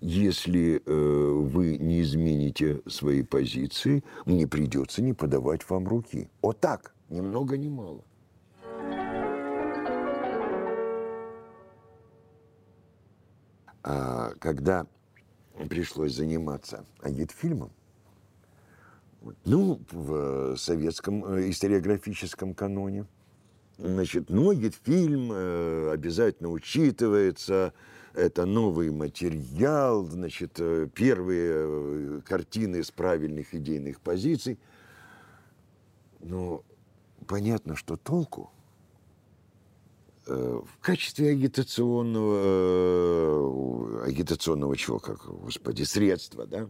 [0.03, 6.29] если э, вы не измените свои позиции, мне придется не подавать вам руки.
[6.43, 8.05] Вот так, ни много ни мало.
[14.39, 14.87] Когда
[15.69, 17.71] пришлось заниматься агитфильмом,
[19.45, 23.07] ну, в советском э, историографическом каноне,
[23.79, 27.73] значит, ну, агитфильм э, обязательно учитывается,
[28.15, 34.59] это новый материал, значит, э, первые э, картины с правильных идейных позиций.
[36.21, 36.65] Но
[37.27, 38.62] понятно, что толку э,
[40.27, 46.69] в качестве агитационного, агитационного чего, как, господи, средства, да,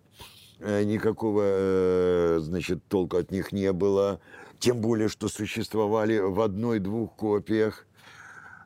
[0.61, 4.21] э, никакого, э, значит, толка от них не было.
[4.59, 7.87] Тем более, что существовали в одной-двух копиях.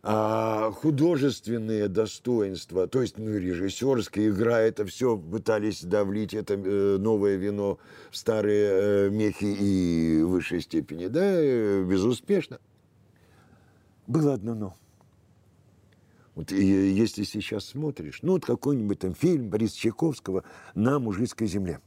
[0.09, 7.35] А художественные достоинства, то есть ну, режиссерская игра, это все пытались давлить это э, новое
[7.35, 7.81] вино
[8.13, 12.61] в старые э, мехи и в высшей степени, да, э, безуспешно.
[14.07, 14.77] Было одно но.
[16.35, 21.81] Вот и, если сейчас смотришь, ну вот какой-нибудь там фильм Бориса Чайковского «На мужицкой земле»,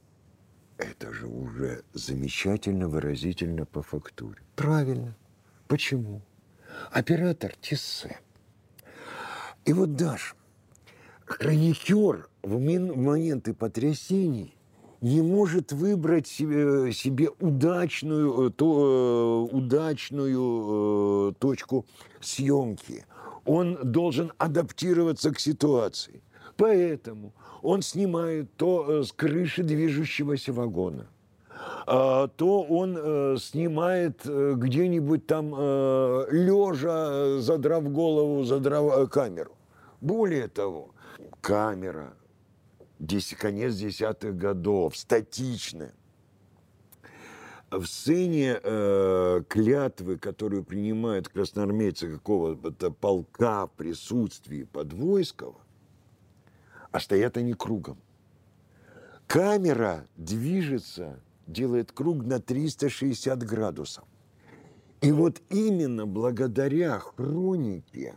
[0.78, 4.42] это же уже замечательно выразительно по фактуре.
[4.56, 5.16] Правильно.
[5.68, 6.22] Почему?
[6.92, 8.20] Оператор Тиссе.
[9.66, 10.36] И вот Даш,
[11.26, 14.56] хроникер в моменты потрясений
[15.02, 21.86] не может выбрать себе, себе удачную, э, то, э, удачную э, точку
[22.20, 23.06] съемки.
[23.46, 26.22] Он должен адаптироваться к ситуации.
[26.58, 31.08] Поэтому он снимает то э, с крыши движущегося вагона,
[31.88, 39.52] а, то он э, снимает э, где-нибудь там э, лежа, задрав голову, задрав э, камеру.
[40.02, 40.92] Более того,
[41.42, 42.14] камера,
[43.38, 45.94] конец десятых годов, статичная.
[47.72, 55.62] В сцене э, клятвы, которую принимают красноармейцы какого-то полка в присутствии Подвойского,
[56.92, 58.00] а стоят они кругом.
[59.28, 64.06] Камера движется, делает круг на 360 градусов.
[65.02, 68.16] И вот именно благодаря хронике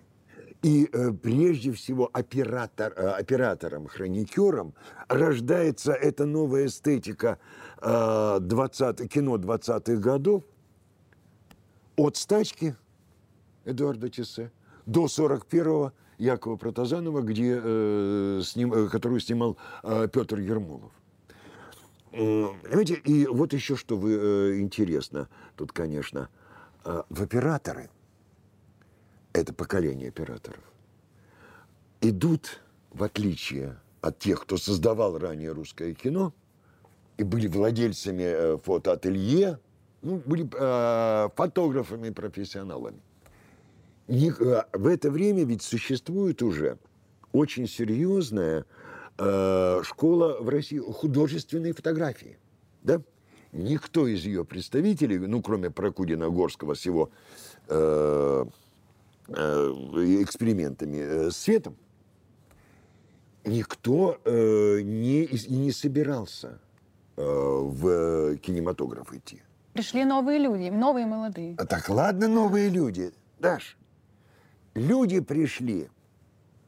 [0.63, 4.75] и э, прежде всего оператор, э, операторам, хроникерам
[5.09, 7.39] рождается эта новая эстетика
[7.81, 10.45] э, 20, кино 20-х годов
[11.97, 12.77] от стачки
[13.65, 14.53] Эдуарда Тессе
[14.87, 20.93] до 41-го Якова Протазанова, где, э, сним, э, которую снимал э, Петр Ермолов.
[22.13, 26.29] Понимаете, и вот еще что вы, э, интересно тут, конечно,
[26.85, 27.89] э, в операторы,
[29.33, 30.63] это поколение операторов,
[32.01, 36.33] идут, в отличие от тех, кто создавал ранее русское кино,
[37.17, 39.59] и были владельцами э, фотоателье,
[40.03, 43.01] ну, были э, фотографами-профессионалами.
[44.09, 46.79] Не- э, в это время ведь существует уже
[47.33, 48.65] очень серьезная
[49.19, 52.39] э, школа в России художественной фотографии.
[52.83, 53.01] Да?
[53.53, 57.11] Никто из ее представителей, ну, кроме Прокудина Горского с его
[57.69, 58.45] э,
[59.29, 61.77] экспериментами э, с светом,
[63.45, 66.61] никто э, не, не собирался
[67.17, 69.43] э, в кинематограф идти.
[69.73, 71.55] Пришли новые люди, новые молодые.
[71.59, 73.13] А так ладно, новые люди.
[73.39, 73.77] Даш,
[74.75, 75.89] люди пришли,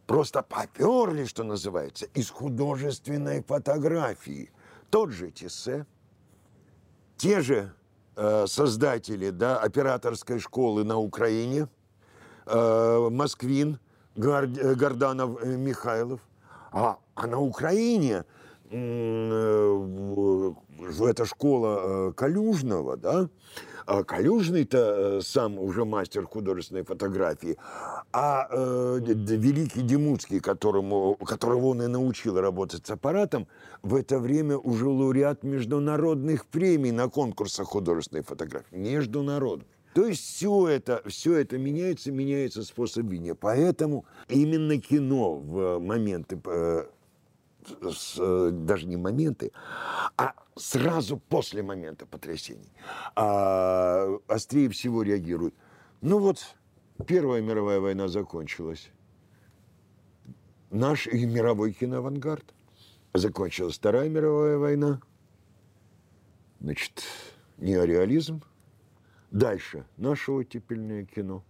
[0.06, 4.50] просто поперли, что называется, из художественной фотографии.
[4.90, 5.86] Тот же Тессе,
[7.16, 7.74] те же
[8.16, 11.66] э, создатели да, операторской школы на Украине, э,
[12.46, 13.78] Москвин,
[14.16, 16.20] Гар- э, Горданов, э, Михайлов.
[16.72, 18.24] А, а на Украине
[18.70, 20.52] э,
[21.00, 23.28] эта школа э, Калюжного, да,
[23.86, 27.56] а Калюжный-то э, сам уже мастер художественной фотографии,
[28.12, 33.46] а э, великий Демуцкий, которому, которого он и научил работать с аппаратом,
[33.82, 38.74] в это время уже лауреат международных премий на конкурсах художественной фотографии.
[38.74, 39.68] Международных.
[39.94, 43.34] То есть все это, все это меняется, меняется способ видения.
[43.34, 46.86] Поэтому именно кино в моменты э,
[48.18, 49.52] э, даже не моменты,
[50.16, 52.72] а сразу после момента потрясений
[53.14, 55.54] а, острее всего реагируют.
[56.00, 56.38] Ну вот,
[57.06, 58.90] Первая мировая война закончилась.
[60.70, 62.44] Наш и мировой киноавангард.
[63.14, 65.00] Закончилась Вторая мировая война.
[66.60, 67.04] Значит,
[67.58, 68.42] неореализм.
[69.34, 71.42] Дальше наше оттепельное кино.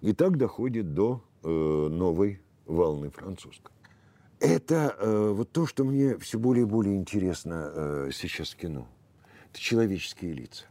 [0.00, 3.72] И так доходит до э, новой волны французской.
[4.38, 8.86] Это э, вот то, что мне все более и более интересно э, сейчас в кино.
[9.50, 10.66] Это человеческие лица.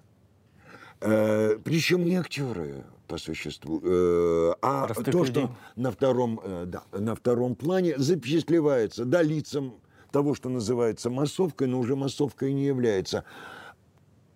[1.01, 5.43] Э, причем не актеры по существу, э, а Простых то, людей.
[5.43, 9.75] что на втором, э, да, на втором плане запечатлевается, да, лицам
[10.13, 13.25] того, что называется массовкой, но уже массовкой не является.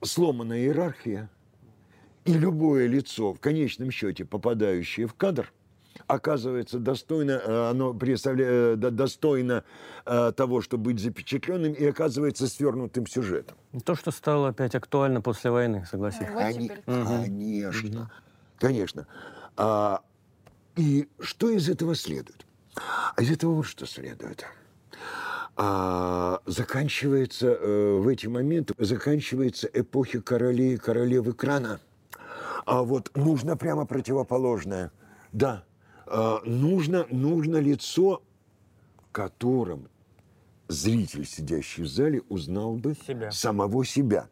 [0.03, 1.29] Сломанная иерархия,
[2.25, 5.51] и любое лицо, в конечном счете попадающее в кадр,
[6.07, 9.63] оказывается достойно, э, оно представляет, достойно
[10.05, 13.55] э, того, чтобы быть запечатленным, и оказывается свернутым сюжетом.
[13.85, 16.27] То, что стало опять актуально после войны, согласись.
[16.29, 16.71] Вот Они-.
[16.85, 18.11] Конечно,
[18.59, 19.07] конечно.
[19.55, 20.01] А,
[20.75, 22.45] и что из этого следует?
[23.15, 24.45] А из этого вот что следует.
[25.55, 31.79] А, заканчивается э, в эти моменты, заканчивается эпохи королей и королев экрана.
[32.65, 34.91] А вот нужно прямо противоположное.
[35.31, 35.63] Да,
[36.07, 38.23] э, нужно, нужно лицо,
[39.11, 39.87] которым
[40.67, 43.31] зритель, сидящий в зале, узнал бы Себя.
[43.31, 44.27] самого себя.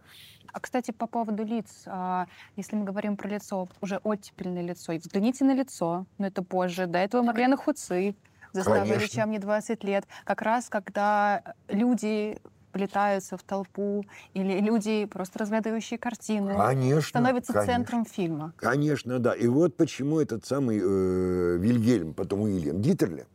[0.52, 5.00] А, кстати, по поводу лиц, а, если мы говорим про лицо, уже оттепельное лицо, и
[5.00, 6.86] взгляните на лицо, но это позже.
[6.86, 8.16] До этого Марлена Хуци
[8.52, 9.16] заставили Конечно.
[9.16, 10.06] чем мне 20 лет.
[10.26, 12.38] Как раз когда люди
[12.74, 17.02] влетаются в толпу, или люди, просто разглядывающие картину, Конечно.
[17.02, 17.74] становятся конечно.
[17.74, 18.54] центром фильма.
[18.58, 19.34] Конечно, да.
[19.34, 23.28] И вот почему этот самый э, Вильгельм, потом Уильям Дитерле,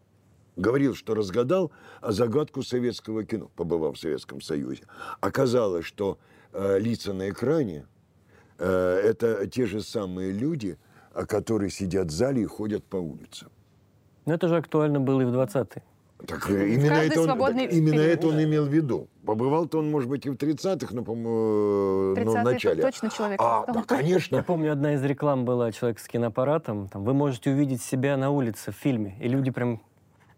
[0.58, 1.70] говорил, что разгадал
[2.00, 4.82] а, загадку советского кино, побывав в Советском Союзе.
[5.20, 6.18] Оказалось, что
[6.52, 7.86] э, лица на экране
[8.58, 10.76] э, это те же самые люди,
[11.14, 13.50] а, которые сидят в зале и ходят по улицам.
[14.26, 15.82] Но это же актуально было и в 20-е.
[16.26, 19.08] Так э, именно, каждый это он, так именно это он имел в виду.
[19.24, 22.82] Побывал-то он, может быть, и в 30-х, но, по-моему, э, ну, в 30-е начале.
[22.82, 23.40] точно человек.
[23.40, 24.36] А, да, конечно.
[24.36, 26.88] Я помню, одна из реклам была «Человек с киноаппаратом».
[26.88, 29.16] Там, вы можете увидеть себя на улице в фильме.
[29.20, 29.80] И люди прям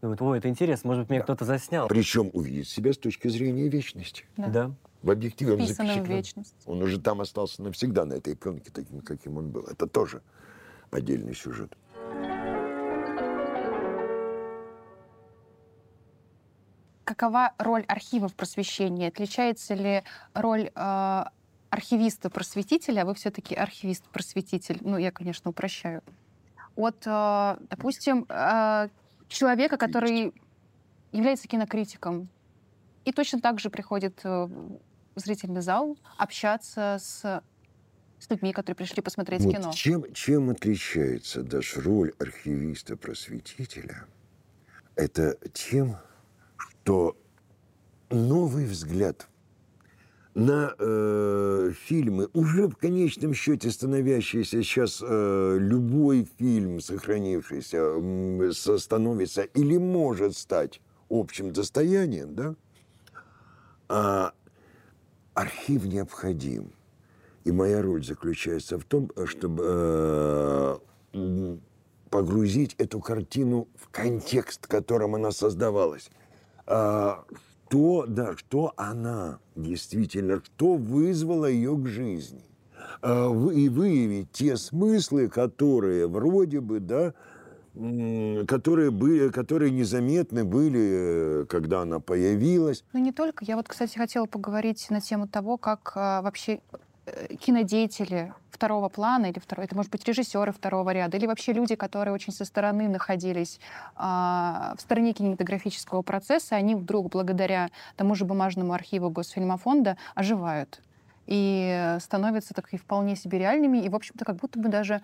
[0.02, 1.88] думают, ой, это интересно, может быть, меня кто-то заснял.
[1.88, 4.24] Причем увидеть себя с точки зрения вечности.
[4.36, 4.48] Да.
[4.48, 4.70] Да.
[5.02, 6.04] В объективе он запечатлен.
[6.04, 6.54] вечность.
[6.66, 9.62] Он уже там остался навсегда, на этой пленке, таким, каким он был.
[9.62, 10.20] Это тоже
[10.90, 11.74] отдельный сюжет.
[17.10, 19.08] Какова роль архива в просвещении?
[19.08, 21.24] Отличается ли роль э,
[21.68, 26.04] архивиста-просветителя, а вы все-таки архивист-просветитель, ну, я, конечно, упрощаю,
[26.76, 28.88] от, э, допустим, э,
[29.26, 30.32] человека, который
[31.10, 32.28] является кинокритиком
[33.04, 34.80] и точно так же приходит э, в
[35.16, 37.42] зрительный зал общаться с,
[38.20, 39.72] с людьми, которые пришли посмотреть Вот кино.
[39.72, 44.06] Чем, чем отличается даже роль архивиста-просветителя?
[44.94, 45.96] Это тем,
[46.82, 47.16] что
[48.10, 49.28] новый взгляд
[50.34, 59.42] на э, фильмы, уже в конечном счете становящийся сейчас э, любой фильм, сохранившийся, со- становится
[59.42, 62.54] или может стать общим достоянием, да?
[63.88, 64.32] А
[65.34, 66.72] архив необходим.
[67.44, 70.78] И моя роль заключается в том, чтобы
[71.12, 71.58] э,
[72.10, 76.10] погрузить эту картину в контекст, в котором она создавалась.
[76.70, 77.24] А,
[77.68, 82.44] Что, да, что она действительно, что вызвало ее к жизни.
[83.02, 87.12] А, И выявить те смыслы, которые вроде бы, да,
[88.46, 92.84] которые, были, которые незаметны были, э, когда она появилась.
[92.92, 93.44] Ну, не только.
[93.44, 96.60] Я вот, кстати, хотела поговорить на тему того, как а, вообще
[97.40, 102.12] кинодеятели второго плана, или второй, это может быть режиссеры второго ряда, или вообще люди, которые
[102.12, 103.58] очень со стороны находились
[103.96, 110.80] а, в стороне кинематографического процесса, они вдруг благодаря тому же бумажному архиву Госфильмофонда оживают
[111.26, 115.00] и э, становятся так и вполне себе реальными, и, в общем-то, как будто бы даже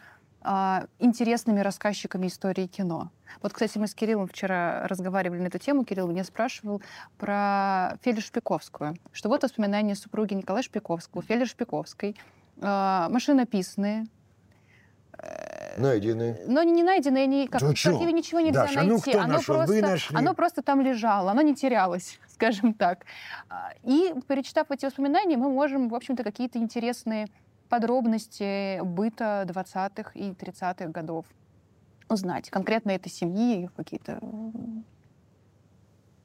[0.99, 3.11] интересными рассказчиками истории кино.
[3.43, 5.84] Вот, кстати, мы с Кириллом вчера разговаривали на эту тему.
[5.84, 6.82] Кирилл меня спрашивал
[7.18, 12.16] про Фелю Шпиковскую, что вот воспоминания супруги Николая Шпиковского, Фели Шпиковской,
[12.61, 14.07] а, машинописные,
[15.78, 16.39] Найдены.
[16.47, 19.11] но не найдены, они как Ну в архиве ничего нельзя Даша, ну найти.
[19.11, 19.57] кто оно, нашел?
[19.57, 20.16] Вы просто, нашли.
[20.16, 23.05] оно просто там лежало, оно не терялось, скажем так.
[23.49, 27.28] А, И перечитав эти воспоминания, мы можем, в общем-то, какие-то интересные
[27.69, 31.27] подробности быта 20-х и 30-х годов
[32.09, 32.51] узнать.
[32.51, 34.85] Конкретно этой семьи, их какие-то м,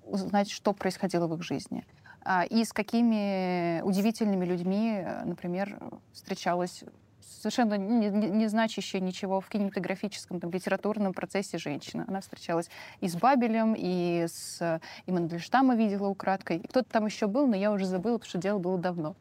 [0.03, 1.85] узнать, что происходило в их жизни.
[2.23, 5.79] А, И с какими удивительными людьми, э, например,
[6.13, 6.83] встречалась
[7.19, 12.05] совершенно не, не- не значащая ничего в кинематографическом, там, литературном процессе женщина.
[12.07, 12.69] Она встречалась
[12.99, 16.57] и с Бабелем, и с э, и Мандельштама видела украдкой.
[16.57, 19.15] И кто-то там еще был, но я уже забыла, потому что дело было давно.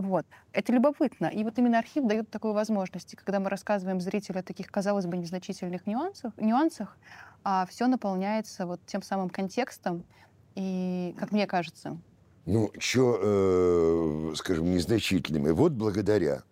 [0.00, 0.26] Вот.
[0.52, 1.26] Это любопытно.
[1.26, 3.12] И вот именно архив дает такую возможность.
[3.12, 6.96] И когда мы рассказываем зрителю о таких, казалось бы, незначительных нюансах, нюансах
[7.44, 10.04] а все наполняется вот тем самым контекстом.
[10.54, 11.98] И, как мне кажется,
[12.46, 15.50] Ну, что, скажем, незначительными.
[15.50, 16.42] Вот благодаря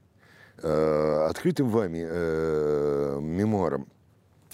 [0.62, 3.86] э, открытым вами э, мемуарам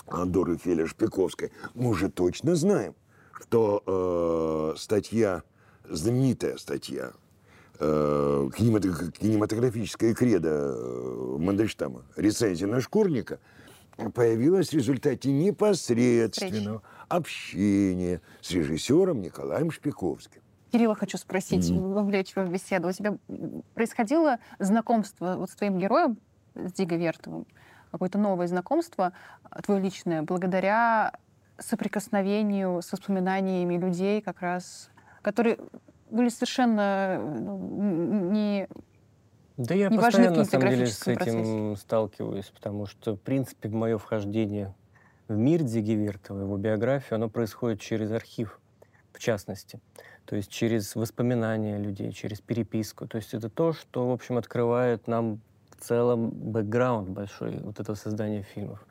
[0.06, 2.94] Андоры Феля Шпиковской мы уже точно знаем,
[3.32, 3.82] что
[4.74, 5.42] э, статья,
[5.88, 7.12] знаменитая статья,
[7.78, 13.38] э, кинемато- кинематографическая кредо э, Мандельштама, рецензия на Шкурника,
[14.14, 20.40] появилась в результате непосредственного общения с режиссером Николаем Шпиковским.
[20.72, 22.88] Кирилла хочу спросить, вовлечь в беседу.
[22.88, 23.16] У тебя
[23.74, 26.18] происходило знакомство вот с твоим героем,
[26.56, 27.46] с Дигой Вертовым?
[27.92, 29.12] Какое-то новое знакомство,
[29.44, 31.12] а, твое личное, благодаря
[31.58, 34.90] соприкосновению с воспоминаниями людей, как раз,
[35.22, 35.58] которые
[36.10, 38.68] были совершенно ну, не
[39.56, 43.98] Да я Не постоянно, на самом деле, с этим сталкиваюсь, потому что, в принципе, мое
[43.98, 44.74] вхождение
[45.28, 48.60] в мир Дзиги Вертова, его биографию, оно происходит через архив,
[49.12, 49.80] в частности.
[50.26, 53.06] То есть через воспоминания людей, через переписку.
[53.06, 55.40] То есть это то, что, в общем, открывает нам
[55.70, 58.86] в целом бэкграунд большой вот этого создания фильмов.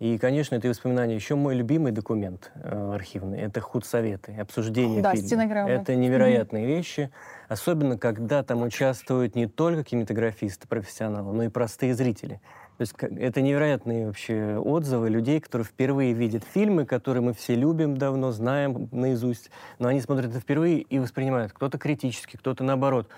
[0.00, 1.14] И, конечно, это и воспоминания.
[1.14, 5.26] Еще мой любимый документ э, архивный— это худсоветы, обсуждение Да, фильма.
[5.26, 5.70] стенограммы.
[5.70, 7.10] Это невероятные вещи,
[7.48, 12.40] особенно когда там участвуют не только кинематографисты, профессионалы, но и простые зрители.
[12.76, 17.96] То есть это невероятные вообще отзывы людей, которые впервые видят фильмы, которые мы все любим
[17.96, 21.52] давно, знаем наизусть, но они смотрят это впервые и воспринимают.
[21.52, 23.08] Кто-то критически, кто-то наоборот.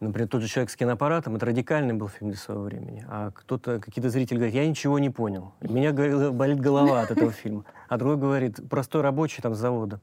[0.00, 3.04] Например, тот же человек с киноаппаратом, это радикальный был фильм для своего времени.
[3.08, 5.54] А кто-то, какие-то зрители говорят, я ничего не понял.
[5.60, 5.92] Меня
[6.30, 7.64] болит голова от этого фильма.
[7.88, 10.00] А другой говорит, простой рабочий там с завода.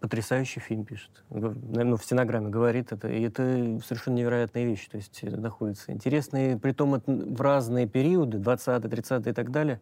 [0.00, 1.22] Потрясающий фильм пишет.
[1.30, 3.08] Ну, в стенограмме говорит это.
[3.08, 4.88] И это совершенно невероятная вещь.
[4.88, 5.92] То есть э, находится.
[5.92, 9.80] Интересные, притом в разные периоды, 20 30 и так далее,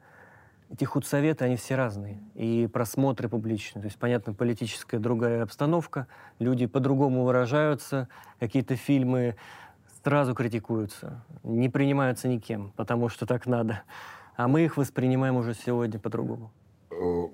[0.70, 2.20] эти худсоветы, они все разные.
[2.34, 3.82] И просмотры публичные.
[3.82, 6.06] То есть, понятно, политическая другая обстановка.
[6.38, 8.08] Люди по-другому выражаются.
[8.38, 9.36] Какие-то фильмы
[10.04, 11.24] сразу критикуются.
[11.42, 13.82] Не принимаются никем, потому что так надо.
[14.36, 16.52] А мы их воспринимаем уже сегодня по-другому.
[16.90, 17.26] Э,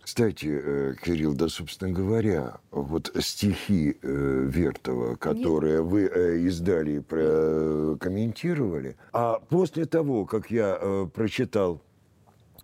[0.00, 6.06] Кстати, э, Кирилл, да, собственно говоря, вот стихи э, Вертова, которые вы
[6.46, 11.82] издали и прокомментировали, а после того, как я прочитал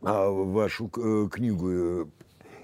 [0.07, 2.07] а, вашу э, книгу, э,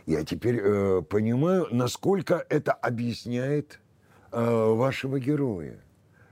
[0.06, 3.80] я теперь э, понимаю, насколько это объясняет
[4.30, 5.80] э, вашего героя.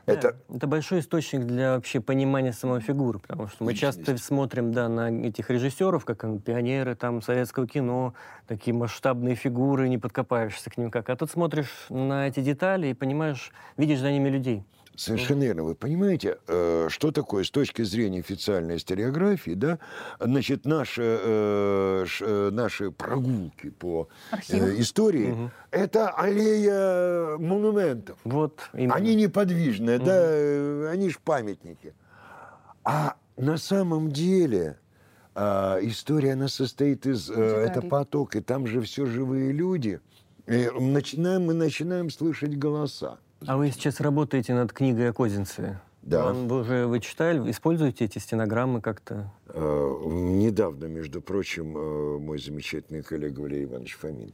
[0.06, 4.24] Это Да, это большой источник для вообще понимания самой фигуры, потому что мы часто Личность.
[4.24, 8.14] смотрим да, на этих режиссеров, как они, пионеры там, советского кино,
[8.46, 11.10] такие масштабные фигуры, не подкопаешься к ним как.
[11.10, 14.64] А тут смотришь на эти детали и понимаешь, видишь за ними людей.
[15.00, 15.62] Совершенно верно.
[15.62, 19.78] Вы понимаете, э, что такое с точки зрения официальной историографии, да?
[20.18, 24.78] Значит, наши, э, э, наши прогулки по Архивах.
[24.78, 25.50] истории Мгм.
[25.70, 28.18] это аллея монументов.
[28.24, 28.94] Вот именно.
[28.94, 30.04] Они неподвижные, Мгм.
[30.06, 31.94] да, они ж памятники.
[32.84, 34.78] А на самом деле
[35.34, 37.30] история, она состоит из...
[37.30, 40.00] это поток, и там же все живые люди.
[40.46, 43.18] И начинаем, мы начинаем слышать голоса.
[43.46, 45.80] А вы сейчас работаете над книгой о Козинцеве.
[46.02, 46.24] Да.
[46.24, 49.30] Вам Вы уже вы читали, используете эти стенограммы как-то?
[49.48, 54.32] Э, Недавно, между прочим, э, мой замечательный коллега Валерий Иванович Фомин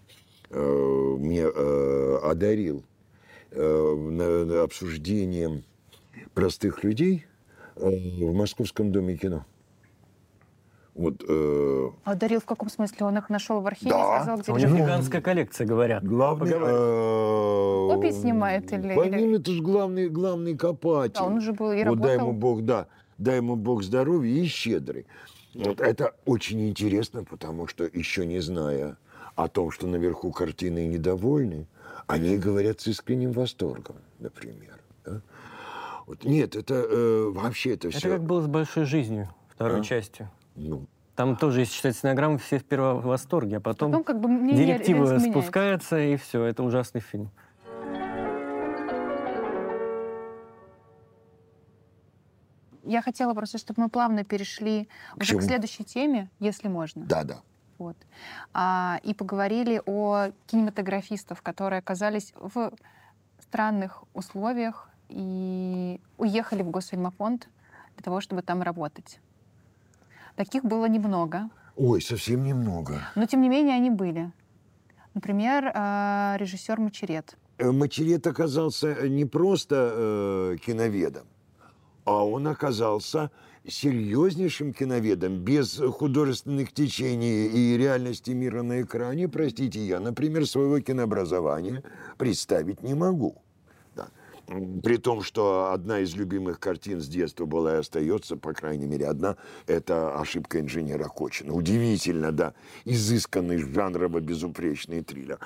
[0.50, 2.84] э, мне э, одарил
[3.50, 5.64] э, на- на обсуждением
[6.34, 7.26] простых людей
[7.76, 9.44] э, в Московском доме кино.
[10.96, 13.04] Вот э, А дарил в каком смысле?
[13.06, 14.16] Он их нашел в архиве Да.
[14.16, 14.80] и сказал, где А у них лежат?
[14.80, 16.02] гигантская коллекция, говорят.
[16.02, 16.52] главный...
[16.52, 21.14] э, Копии снимает или- или- это же главный, главный копатель.
[21.14, 22.86] Да, он уже был и вот дай ему Бог, да,
[23.18, 25.06] дай ему Бог здоровья и щедрый.
[25.54, 28.96] Вот это очень интересно, потому что еще не зная
[29.34, 31.66] о том, что наверху картины недовольны,
[32.06, 34.78] они говорят с искренним восторгом, например.
[35.04, 35.20] да.
[36.06, 37.98] Вот, нет, это э, вообще это все.
[37.98, 39.82] Это как было с «Большой жизнью», второй А.
[39.82, 40.30] частью.
[40.56, 44.28] Ну, Там тоже, если читать стенограмму, все сперва в восторге, а потом, Потом как бы
[44.52, 47.30] директива спускается, и все, это ужасный фильм.
[52.84, 55.40] Я хотела просто, чтобы мы плавно перешли уже чему?
[55.40, 57.04] к следующей теме, если можно.
[57.04, 57.40] да, да.
[57.78, 57.96] Вот.
[58.54, 62.72] А, и поговорили о кинематографистах, которые оказались в
[63.40, 67.48] странных условиях и уехали в Госфильмофонд
[67.96, 69.20] для того, чтобы там работать.
[70.36, 73.00] Таких было немного, Ой, совсем немного.
[73.14, 74.32] но тем не менее они были.
[75.14, 77.36] Например, а, режиссер Мачерет.
[77.58, 81.26] Э, Мачерет оказался не просто э, киноведом,
[82.04, 83.30] а он оказался
[83.66, 91.82] серьезнейшим киноведом, без художественных течений и реальности мира на экране, простите, я, например, своего кинообразования
[92.18, 93.42] представить не могу.
[94.46, 99.06] При том, что одна из любимых картин с детства была и остается, по крайней мере,
[99.06, 99.36] одна,
[99.66, 101.52] это «Ошибка инженера Кочина».
[101.52, 105.40] Удивительно, да, изысканный жанрово-безупречный триллер.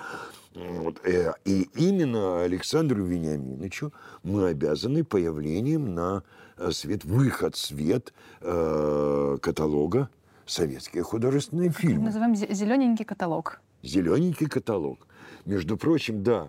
[0.55, 3.93] Вот, э, И именно Александру Вениаминовичу
[4.23, 6.23] мы обязаны появлением на
[6.59, 10.11] э, свет, выход свет э, каталога
[10.45, 12.05] «Советские художественные фильмы».
[12.05, 13.63] Называем зелененький каталог.
[13.83, 15.07] Зелененький каталог.
[15.47, 16.49] Между прочим, да,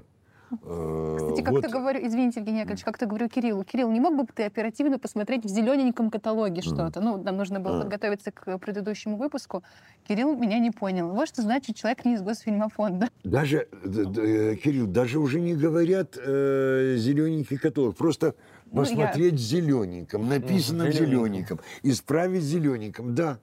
[0.57, 1.63] Кстати, как вот.
[1.63, 4.99] ты говорю, извините, Евгений Яковлевич, как ты говорю Кириллу, Кирилл, не мог бы ты оперативно
[4.99, 7.01] посмотреть в зелененьком каталоге что-то?
[7.01, 7.81] Ну, нам нужно было А.
[7.81, 9.63] подготовиться к предыдущему выпуску.
[10.07, 11.09] Кирилл меня не понял.
[11.09, 13.09] Вот что значит человек не из Госфильмофонда.
[13.23, 17.95] Даже, э, Кирилл, даже уже не говорят э, зелененький каталог.
[17.95, 18.35] Просто
[18.71, 23.37] Ну, я- посмотреть зелененьком, написано Мгм, зелененьком, исправить зелененьком, да.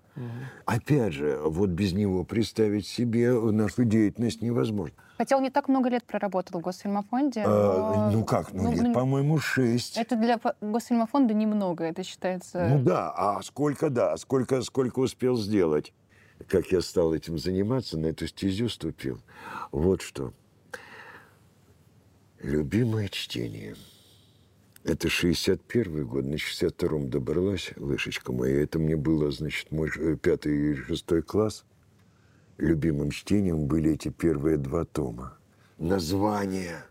[0.65, 4.97] Опять же, вот без него представить себе нашу деятельность невозможно.
[5.19, 7.43] Хотя он не так много лет проработал в Госфильмофонде.
[7.45, 9.99] А, но- ну как, ну, ну, лет, ну, по-моему, шесть.
[9.99, 12.67] Это для фо- Госфильмофонда немного, это считается...
[12.71, 15.93] Ну да, а сколько, да, сколько, сколько успел сделать?
[16.49, 19.19] Как я стал этим заниматься, на эту стезю ступил.
[19.73, 20.33] Вот что.
[22.41, 23.75] Любимое чтение.
[24.89, 28.63] Это 61 год, на 62-м добралась лышечка моя.
[28.63, 31.67] Это мне было, значит, мой э, пятый и шестой класс.
[32.57, 35.37] Любимым чтением были эти первые два тома.
[35.77, 36.87] Названия,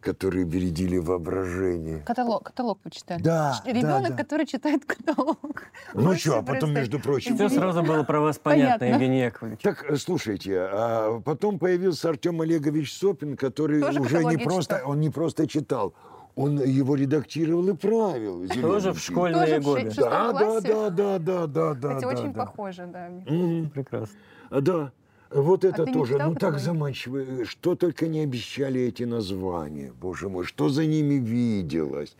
[0.00, 1.98] которые бередили воображение.
[2.06, 3.22] Каталог, каталог вы читали.
[3.22, 4.16] Да, да, Ребенок, да.
[4.16, 5.64] который читает каталог.
[5.92, 8.84] Ну что, а потом, между прочим, Все сразу было про вас понятно.
[8.84, 9.60] Евгений Яковлевич.
[9.60, 14.90] Так, э, слушайте, а потом появился Артем Олегович Сопин, который Тоже уже не просто, читал?
[14.90, 15.94] он не просто читал,
[16.36, 18.46] он его редактировал и правил.
[18.60, 19.90] Тоже в школьные Тоже в годы.
[19.90, 20.68] шестом Да, да, классе?
[20.68, 21.94] да, да, да, да, да.
[21.96, 22.44] Кстати, да, очень да.
[22.44, 23.08] похоже, да.
[23.26, 23.70] Мгм.
[23.70, 24.16] Прекрасно.
[24.50, 24.92] А, Да,
[25.30, 27.18] вот это не тоже, ну так заманчиво.
[27.18, 32.14] Э, Что только не обещали эти названия, боже мой, что за ними виделось.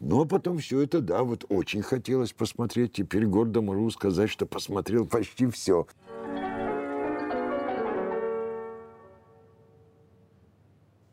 [0.00, 2.94] Но потом все это, да, вот очень хотелось посмотреть.
[2.94, 5.86] Теперь гордо могу сказать, что посмотрел почти все.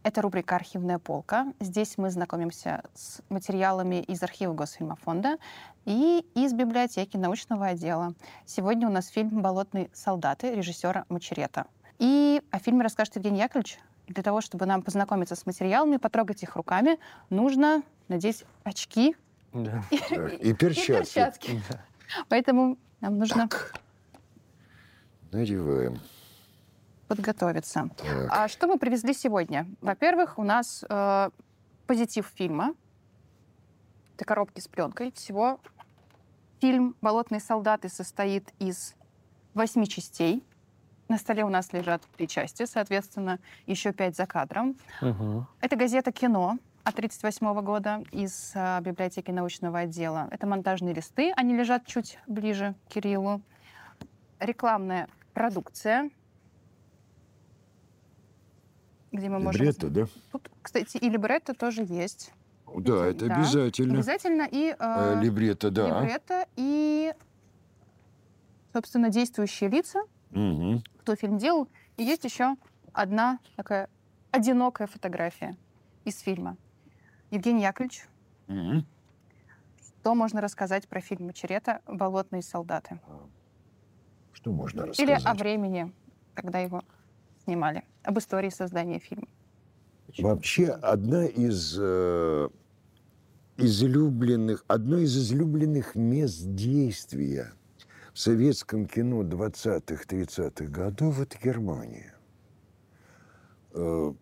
[0.02, 1.54] Это рубрика «Архивная полка».
[1.60, 5.38] Здесь мы знакомимся с материалами из архива Госфильмофонда
[5.86, 8.14] и из библиотеки научного отдела.
[8.46, 11.66] Сегодня у нас фильм «Болотные солдаты» режиссера Мачерета.
[11.98, 13.78] И о фильме расскажет Евгений Яковлевич.
[14.08, 16.98] И Для того, чтобы нам познакомиться с материалами, потрогать их руками,
[17.30, 19.18] нужно надеть очки
[19.52, 19.84] Да.
[20.10, 21.14] Так, И и перчатки.
[21.14, 21.62] перчатки.
[21.70, 21.82] Да.
[22.30, 23.50] Поэтому нам нужно
[25.32, 26.00] Надеваем.
[27.10, 27.90] Подготовиться.
[27.98, 28.28] Так.
[28.30, 29.66] А что мы привезли сегодня?
[29.82, 31.30] Во-первых, у нас э,
[31.88, 32.76] позитив фильма.
[34.16, 35.12] Это коробки с пленкой.
[35.12, 35.60] Всего
[36.62, 38.94] фильм «Болотные солдаты» состоит из
[39.56, 40.44] восьми частей.
[41.08, 44.78] На столе у нас лежат три части, соответственно, еще пять за кадром.
[45.02, 45.48] Мгм.
[45.62, 50.28] Это газета «Кино» от 1938 года из а, библиотеки научного отдела.
[50.30, 53.42] Это монтажные листы, они лежат чуть ближе к Кириллу.
[54.40, 56.12] Рекламная продукция,
[59.12, 59.62] где мы можем...
[59.62, 60.06] Либретто, да?
[60.32, 62.32] Тут, кстати, и либретто тоже есть.
[62.76, 63.94] Да, это Да, обязательно.
[63.96, 64.48] Обязательно.
[64.52, 66.02] И Э, э, Либретто, да.
[66.02, 67.14] либретто, и,
[68.74, 70.00] собственно, действующие лица,
[70.32, 70.84] Мгм.
[71.00, 71.68] кто фильм делал.
[71.98, 72.56] И есть еще
[72.94, 73.90] одна такая
[74.32, 75.56] одинокая фотография
[76.06, 76.58] из фильма.
[77.32, 78.06] Евгений Яковлевич,
[78.48, 78.86] Мгм.
[80.02, 83.00] что можно рассказать про фильм Мачерета «Болотные солдаты»?
[84.34, 85.26] Что можно Или рассказать?
[85.26, 85.92] о времени,
[86.36, 86.84] когда его
[87.44, 89.28] снимали, об истории создания фильма.
[90.18, 92.50] Вообще, одна из э,
[93.58, 97.54] излюбленных, одно из излюбленных мест действия
[98.14, 102.16] в советском кино 20-30-х годов– это Германия.
[103.74, 104.14] Э,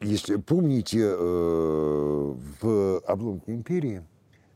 [0.00, 4.04] Если помните, э, в «Обломке империи»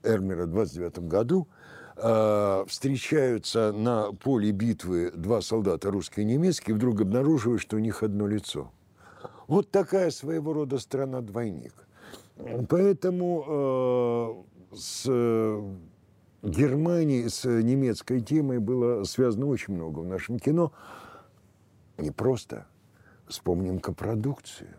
[0.04, 1.48] Эрмера в 29 году
[1.97, 8.03] э, встречаются на поле битвы два солдата, русский и немецкий, вдруг обнаруживают, что у них
[8.03, 8.70] одно лицо.
[9.49, 11.74] Вот такая своего рода страна-двойник.
[12.68, 15.74] Поэтому э, с э,
[16.43, 20.72] Германией, с немецкой темой было связано очень много в нашем кино.
[21.99, 22.66] Не просто.
[23.28, 24.76] Вспомним копродукцию.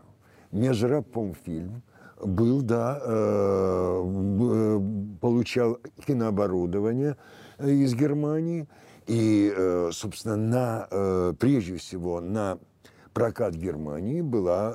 [0.52, 1.82] Межрапом фильм
[2.22, 4.04] был, да, э,
[4.40, 4.80] э,
[5.20, 7.16] получал кинооборудование
[7.58, 8.68] э, из Германии.
[9.06, 9.52] И,
[9.92, 12.58] собственно, на, прежде всего на
[13.12, 14.70] прокат Германии была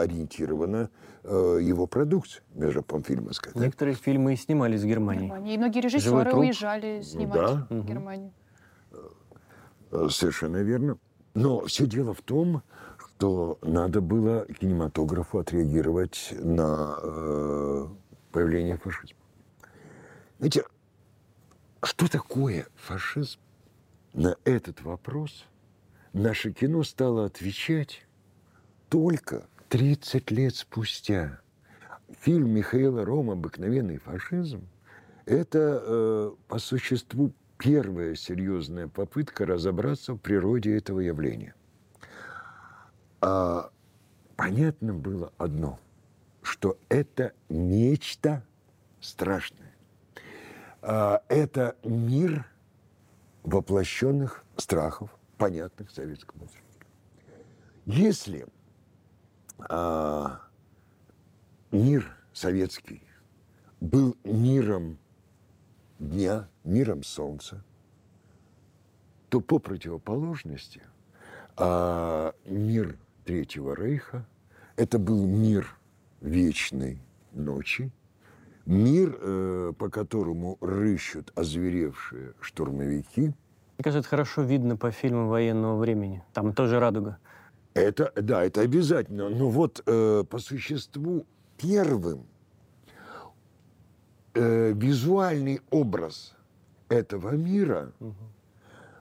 [0.00, 0.90] ориентирована
[1.22, 3.54] его продукция, Межрапом фильмовская.
[3.54, 3.62] так?
[3.62, 5.26] Некоторые фильмы и снимались в Германии.
[5.26, 5.54] Германии.
[5.54, 7.66] И многие режиссеры уезжали снимать да.
[7.70, 7.84] в.
[7.84, 8.32] Германию.
[10.10, 10.98] Совершенно верно.
[11.34, 12.62] Но все дело в том,
[13.16, 17.86] что надо было кинематографу отреагировать на э,
[18.32, 19.18] появление фашизма.
[20.38, 20.64] Знаете,
[21.82, 23.38] что такое фашизм?
[24.12, 25.46] На этот вопрос
[26.12, 28.04] наше кино стало отвечать
[28.88, 31.40] только 30 лет спустя.
[32.20, 34.68] Фильм Михаила Рома «Обыкновенный фашизм»–
[35.24, 41.54] это, э, по существу, первая серьезная попытка разобраться в природе этого явления.
[43.26, 43.70] А
[44.36, 45.78] понятно было одно,
[46.42, 48.44] что это нечто
[49.00, 49.74] страшное.
[50.82, 52.46] А, Это мир
[53.42, 55.08] воплощенных страхов,
[55.38, 56.86] понятных советскому зрителю.
[57.86, 58.46] Если
[59.70, 60.42] а,
[61.70, 63.02] мир советский
[63.80, 64.98] был миром
[65.98, 67.64] дня, миром солнца,
[69.30, 70.82] то по противоположности
[71.56, 74.26] а, мир Третьего Рейха–
[74.76, 75.78] это был мир
[76.20, 77.00] вечной
[77.32, 77.90] ночи,
[78.66, 83.22] мир, э, по которому рыщут озверевшие штурмовики.
[83.22, 86.22] Мне кажется, это хорошо видно по фильмам военного времени.
[86.32, 87.18] Там тоже радуга.
[87.72, 89.30] Это, да, это обязательно.
[89.30, 92.26] Но вот э, по существу первым
[94.34, 96.36] э, визуальный образ
[96.88, 97.92] этого мира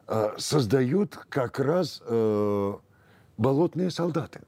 [0.07, 2.74] э, создают как раз э,
[3.43, 4.41] болотные солдаты.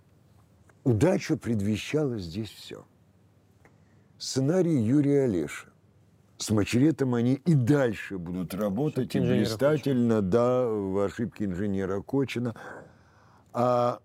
[0.85, 2.85] Удача предвещала здесь все.
[4.17, 5.67] Сценарий Юрия Олеша.
[6.37, 12.55] С мачеретом они и дальше будут работать, и блистательно, да, в ошибке инженера Кочина.
[13.53, 13.99] А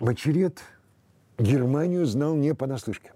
[0.00, 0.62] Мачерет
[1.38, 3.12] Германию знал не понаслышке.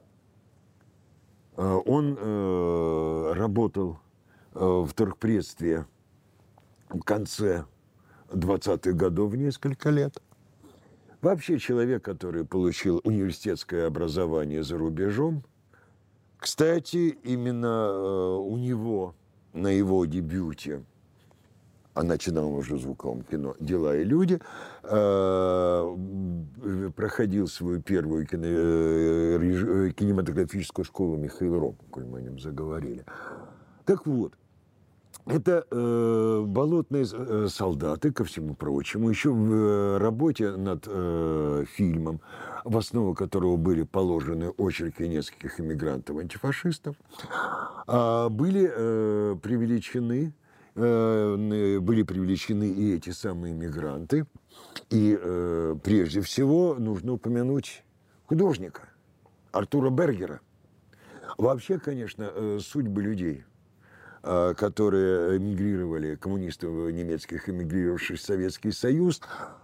[1.57, 3.99] А, Он э, работал
[4.55, 5.87] э, в торгпредстве
[6.89, 7.65] в конце
[8.33, 10.21] 20-х годов несколько лет.
[11.21, 15.45] Вообще человек, который получил университетское образование за рубежом.
[16.39, 19.15] Кстати, именно э, у него
[19.53, 20.83] на его дебюте,
[21.95, 24.41] а начинал уже в звуковом кино «Дела и люди»,
[24.83, 25.97] э,
[26.97, 33.05] проходил свою первую э, кинематографическую школу Михаил Ром, коль мы о нем заговорили.
[33.85, 34.33] Так вот,
[35.27, 42.21] это э, болотные э, солдаты, ко всему прочему, еще в э, работе над э, фильмом,
[42.65, 46.97] в основу которого были положены очерки нескольких иммигрантов-антифашистов,
[47.87, 50.35] а, были э, привлечены
[50.75, 54.27] э, были привлечены и эти самые мигранты.
[54.91, 57.85] И э, прежде всего нужно упомянуть
[58.27, 58.89] художника
[59.53, 60.41] Артура Бергера.
[61.39, 63.52] Вообще, конечно, э, судьбы людей, э,
[64.23, 69.21] которые эмигрировали, коммунистов немецких, эмигрировавших в Советский Союз,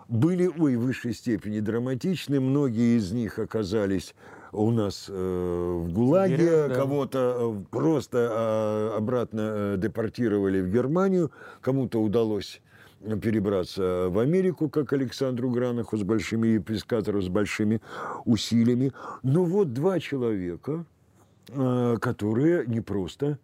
[0.08, 2.40] были ой, в высшей степени драматичны.
[2.40, 4.14] Многие из них оказались
[4.52, 6.74] у нас э, в ГУЛАГе, да.
[6.74, 11.30] кого-то э, просто э, обратно э, депортировали в Германию,
[11.60, 12.60] кому-то удалось
[13.22, 17.80] перебраться в Америку, как Александру Гранаху с большими и Пескатору с большими
[18.24, 18.92] усилиями.
[19.22, 20.84] Но вот два человека,
[21.48, 23.36] э, которые не просто э,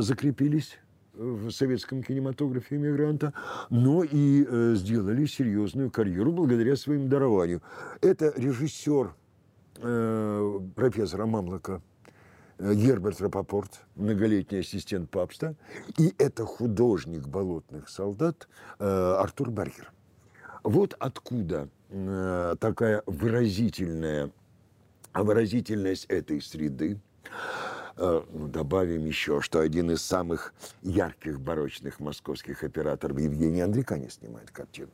[0.00, 0.78] закрепились
[1.14, 3.32] в советском кинематографе иммигранта,
[3.70, 7.62] но и э, сделали серьезную карьеру благодаря своим дарованию.
[8.00, 9.14] Это режиссер
[9.78, 11.82] э, профессора Мамлока
[12.58, 15.54] э, Герберт Рапопорт, многолетний ассистент папста,
[15.98, 19.92] и это художник болотных солдат э, Артур Бергер.
[20.64, 24.30] Вот откуда э, такая выразительная
[25.14, 26.98] выразительность этой среды.
[27.96, 34.50] Э, ну, Добавим еще, что один из самых ярких барочных московских операторов Евгений Андриканя снимает
[34.50, 34.90] картину.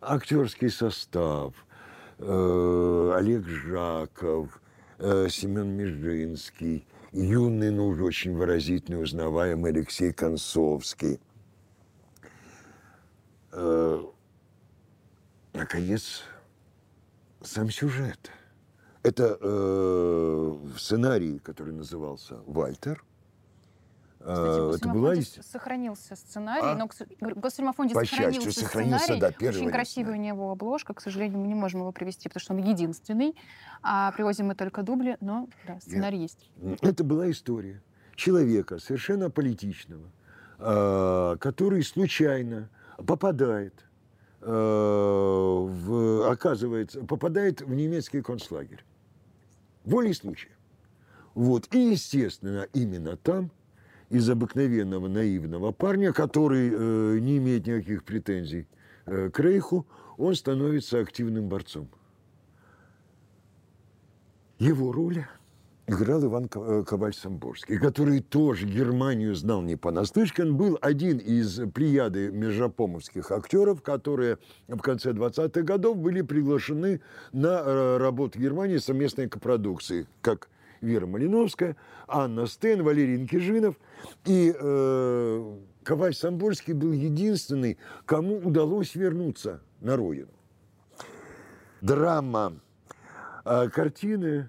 [0.00, 1.54] Актерский состав,
[2.18, 4.60] э, Олег Жаков,
[4.98, 11.20] э, Семен Межинский, юный, но уже очень выразительный, узнаваемый Алексей Концовский.
[15.54, 16.24] Наконец,
[17.42, 18.30] сам сюжет.
[19.06, 23.04] Это э, сценарий, который назывался «Вальтер».
[24.18, 26.74] Кстати, в это была сохранился сценарий, А?
[26.74, 26.88] но
[27.20, 29.20] говорю, в Госфильмофонде По сохранился счастью, сохранился, сценарий.
[29.20, 30.94] да, первый Очень красивая у него обложка.
[30.94, 33.36] К сожалению, мы не можем его привести, потому что он единственный.
[33.82, 36.50] А привозим мы только дубли, но да, сценарий есть.
[36.80, 37.80] Это была история
[38.16, 40.10] человека совершенно политичного,
[40.58, 42.68] э, который случайно
[43.06, 43.84] попадает
[44.40, 48.84] э, в, оказывается, попадает в немецкий концлагерь.
[49.86, 50.50] Волей случая.
[51.34, 51.72] Вот.
[51.72, 53.50] И, естественно, именно там
[54.10, 58.66] из обыкновенного наивного парня, который э, не имеет никаких претензий
[59.06, 59.86] э, к Рейху,
[60.18, 61.88] он становится активным борцом.
[64.58, 65.24] Его роль
[65.86, 70.42] играл Иван э, Коваль-Самборский, который тоже Германию знал не понаслышке.
[70.42, 77.00] Он был один из плеяды межапомовских актеров, которые в конце 20-х годов были приглашены
[77.32, 80.48] на э, работу Германии совместной копродукции, как
[80.80, 81.76] Вера Малиновская,
[82.06, 83.76] Анна Стен, Валерий Инкижинов.
[84.24, 90.30] И э, Коваль-Самборский был единственный, кому удалось вернуться на родину.
[91.80, 92.54] драма
[93.44, 94.48] а, картины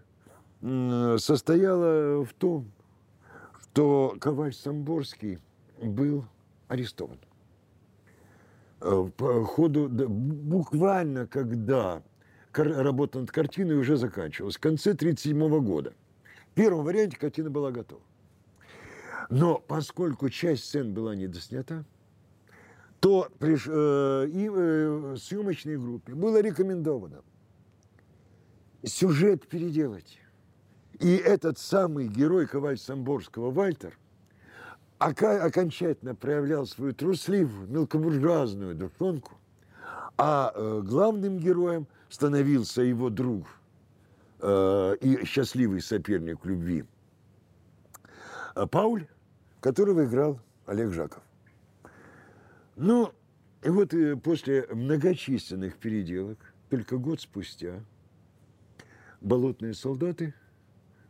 [0.61, 2.71] состояла в том,
[3.77, 5.39] что Коваль Самборский
[5.81, 6.25] был
[6.67, 7.19] арестован.
[8.81, 12.01] Э, По ходу, буквально когда
[12.53, 15.93] работа над картиной уже заканчивалась, в конце 1937 года.
[16.51, 18.01] В первом варианте картина была готова.
[19.29, 21.85] Но поскольку часть сцен была недоснята,
[22.99, 27.21] то приш- э, и э, съемочной группе было рекомендовано
[28.83, 30.19] сюжет переделать.
[30.99, 33.97] И этот самый герой Коваль Самборского Вальтер
[34.97, 39.37] окончательно проявлял свою трусливую, мелкобуржуазную душонку,
[40.17, 43.45] а э, главным героем становился его друг
[44.39, 46.83] э, и счастливый соперник любви
[48.55, 49.05] э, Пауль,
[49.59, 51.21] которого играл Олег Жаков.
[52.75, 53.13] Ну,
[53.61, 53.93] и вот
[54.23, 56.39] после многочисленных переделок,
[56.69, 57.83] только год спустя,
[59.21, 60.33] «Болотные солдаты»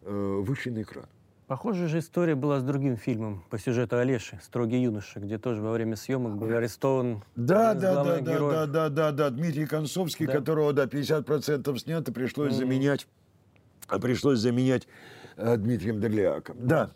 [0.08, 1.06] э, вышли на экран.
[1.48, 5.72] Похожая же история была с другим фильмом по сюжету Олеши «Строгий юноша», где тоже во
[5.72, 10.26] время съемок был арестован Да, из да, да, да, да, да, да, да, Дмитрий Концовский,
[10.28, 10.34] Да.
[10.34, 12.58] которого, да, 50% снято, пришлось Мгм.
[12.60, 13.08] заменять,
[13.88, 14.88] а пришлось заменять
[15.38, 16.58] э, Дмитрием Дорлиаком.
[16.68, 16.92] Да.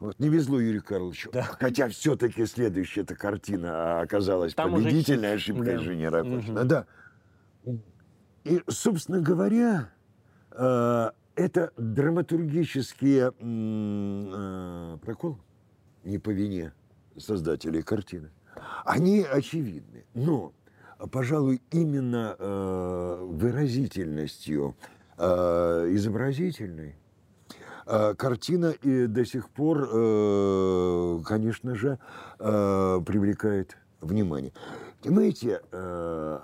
[0.00, 1.30] Вот, не везло Юрию Карловичу.
[1.32, 1.42] Да.
[1.42, 5.36] Хотя все-таки следующая эта картина оказалась Там уже победительной хит.
[5.36, 5.78] ошибкой Да.
[5.78, 6.60] Жени Ракошина.
[6.60, 6.68] Мгм.
[6.68, 6.86] Да.
[8.44, 9.90] И, собственно говоря,
[10.52, 15.38] э, это драматургические э, проколы,
[16.04, 16.72] не по вине
[17.16, 18.30] создателей картины,
[18.84, 20.04] они очевидны.
[20.14, 20.52] Но,
[21.10, 24.76] пожалуй, именно э, выразительностью
[25.16, 26.96] э, изобразительной
[27.86, 31.98] э, картина и до сих пор, э, конечно же,
[32.38, 34.52] э, привлекает внимание.
[35.02, 36.40] Понимаете, э,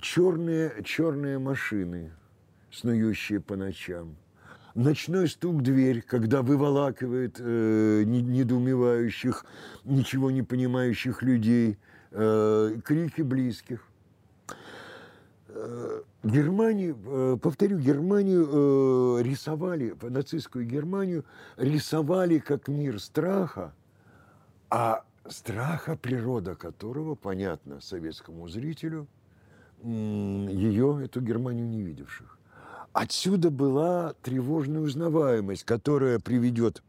[0.00, 2.12] черные, черные машины,
[2.70, 4.16] снующие по ночам,
[4.74, 9.44] ночной стук дверь, когда выволакивает э, не- недоумевающих,
[9.84, 11.78] ничего не понимающих людей,
[12.10, 13.84] э, крики близких.
[15.48, 21.24] Э, Германию, э, повторю, Германию э, рисовали, нацистскую Германию
[21.56, 23.72] рисовали как мир страха,
[24.68, 29.06] а страха, природа которого, понятно советскому зрителю,
[29.82, 32.38] ее, эту Германию не видевших.
[32.92, 36.82] Отсюда была тревожная узнаваемость, которая приведет,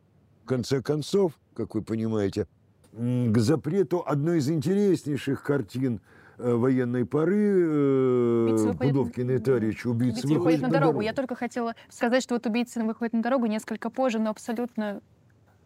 [0.44, 2.48] в конце концов, как вы понимаете,
[2.94, 6.02] к запрету одной из интереснейших картин
[6.38, 11.02] э, военной поры э, «Убийца выходит на- Пудовкина и Тарича «Убийца Убийца выходит на дорогу.
[11.02, 15.02] Я только хотела сказать, что вот убийца выходит на дорогу несколько позже, но абсолютно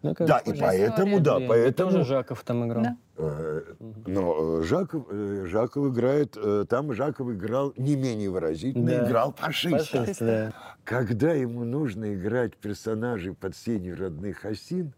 [0.04, 1.20] Ну, как Да, и поэтому, история.
[1.40, 1.92] да, И поэтому...
[1.92, 2.84] Тоже Жаков там играл.
[2.84, 2.98] Да.
[3.18, 9.08] Но э, Жаков, э, Жаков играет, э, там Жаков играл не менее выразительно, Да.
[9.08, 10.00] играл фашиста.
[10.00, 10.54] Фашист, да.
[10.84, 14.94] Когда ему нужно играть персонажей под сенью родных осин,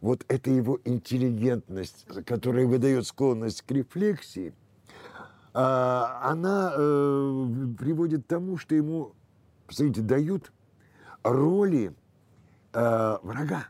[0.00, 4.54] вот эта его интеллигентность, которая выдает склонность к рефлексии,
[5.52, 6.70] а, она
[7.78, 9.14] приводит к тому, что ему,
[9.66, 10.52] посмотрите, дают
[11.24, 11.94] роли
[12.72, 13.68] врага.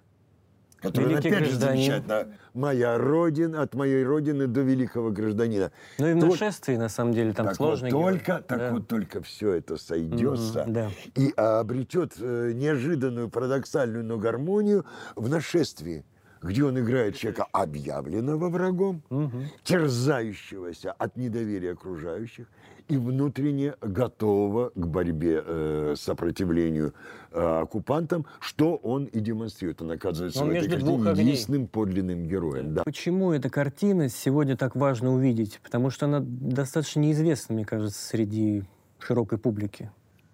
[0.80, 1.76] Который, Великий опять же, гражданин.
[1.86, 2.28] замечательно.
[2.54, 5.72] Моя родина, от моей родины до великого гражданина.
[5.98, 8.12] Ну и в нашествии, на самом деле, там так сложный вот, герой.
[8.18, 8.70] только, так Да.
[8.72, 10.90] вот только все это сойдется Мгм, да.
[11.14, 14.84] и обретет э, неожиданную, парадоксальную, но гармонию
[15.16, 16.04] в нашествии,
[16.42, 19.46] где он играет человека, объявленного врагом, Мгм.
[19.64, 22.46] терзающегося от недоверия окружающих
[22.88, 26.94] и внутренне готового к борьбе, э, сопротивлению
[27.32, 29.82] э, оккупантам, что он и демонстрирует.
[29.82, 31.24] Он оказывается Он в этой картине огней.
[31.24, 32.74] единственным подлинным героем.
[32.74, 32.84] Да.
[32.84, 35.60] Почему эта картина сегодня так важно увидеть?
[35.62, 38.64] Потому что она достаточно неизвестна, мне кажется, среди
[38.98, 39.90] широкой публики.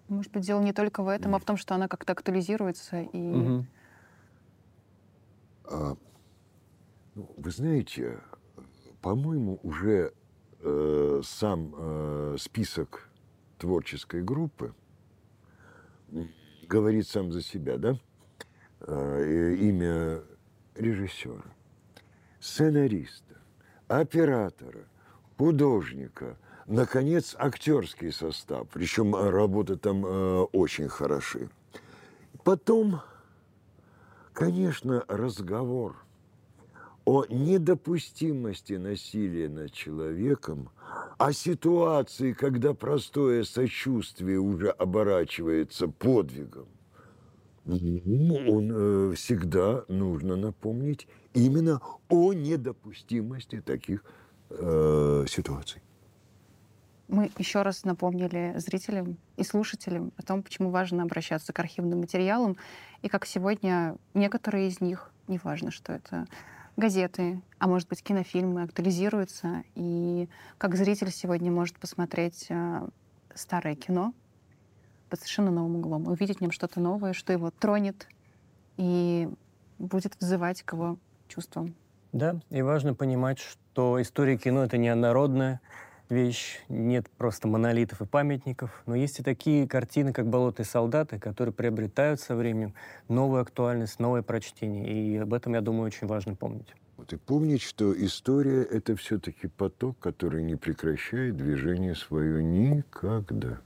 [0.07, 3.17] Может быть, дело не только в этом, а в том, что она как-то актуализируется и
[3.17, 3.67] Мгм.
[5.65, 5.95] А,
[7.15, 8.19] ну, вы знаете,
[9.01, 10.11] по-моему, уже
[10.63, 13.09] э, сам э, список
[13.57, 14.73] творческой группы
[16.67, 17.97] говорит сам за себя, да?
[18.81, 20.21] Э, имя
[20.75, 21.43] режиссера,
[22.39, 23.35] сценариста,
[23.87, 24.85] оператора,
[25.37, 28.67] художника, наконец, актерский состав.
[28.71, 31.49] Причем работы там э, очень хороши.
[32.43, 33.01] Потом
[34.33, 35.95] Конечно, разговор
[37.05, 40.69] о недопустимости насилия над человеком,
[41.17, 46.67] о ситуации, когда простое сочувствие уже оборачивается подвигом,
[47.65, 48.71] он
[49.11, 54.03] э, всегда нужно напомнить именно о недопустимости таких
[54.49, 55.81] э, ситуаций.
[57.07, 62.57] мы еще раз напомнили зрителям и слушателям о том, почему важно обращаться к архивным материалам,
[63.01, 66.27] и как сегодня некоторые из них, неважно, что это
[66.77, 72.87] газеты, а может быть кинофильмы актуализируются, и как зритель сегодня может посмотреть э,
[73.33, 74.13] старое кино
[75.09, 78.07] под совершенно новым углом, увидеть в нем что-то новое, что его тронет
[78.77, 79.29] и
[79.77, 80.97] будет вызывать к его
[81.27, 81.75] чувствам.
[82.11, 85.61] Да, и важно понимать, что история кино— это неоднородная
[86.09, 91.53] вещь, нет просто монолитов и памятников, но есть и такие картины, как «Болотные солдаты», которые
[91.53, 92.73] приобретают со временем
[93.07, 96.73] новую актуальность, новое прочтение, и об этом, я думаю, очень важно помнить.
[96.97, 103.59] Вот и помнить, что история— это все-таки поток, который не прекращает движение свое никогда.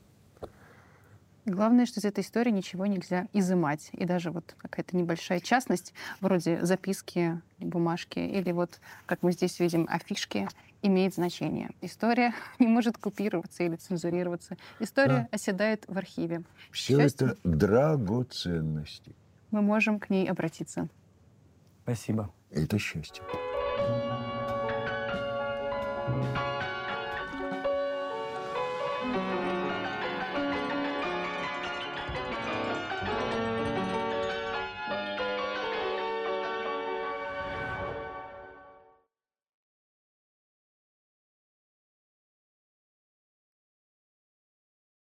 [1.47, 3.89] Главное, что из этой истории ничего нельзя изымать.
[3.93, 9.87] И даже вот какая-то небольшая частность, вроде записки, бумажки, или вот, как мы здесь видим,
[9.89, 10.49] афишки,
[10.81, 11.69] имеет значение.
[11.81, 14.57] История не может копироваться или цензурироваться.
[14.81, 15.29] История да.
[15.31, 16.43] оседает в архиве.
[16.69, 19.15] Все это драгоценности.
[19.51, 20.89] Мы можем к ней обратиться.
[21.83, 22.29] Спасибо.
[22.51, 23.23] Это счастье.
[26.07, 26.46] thank you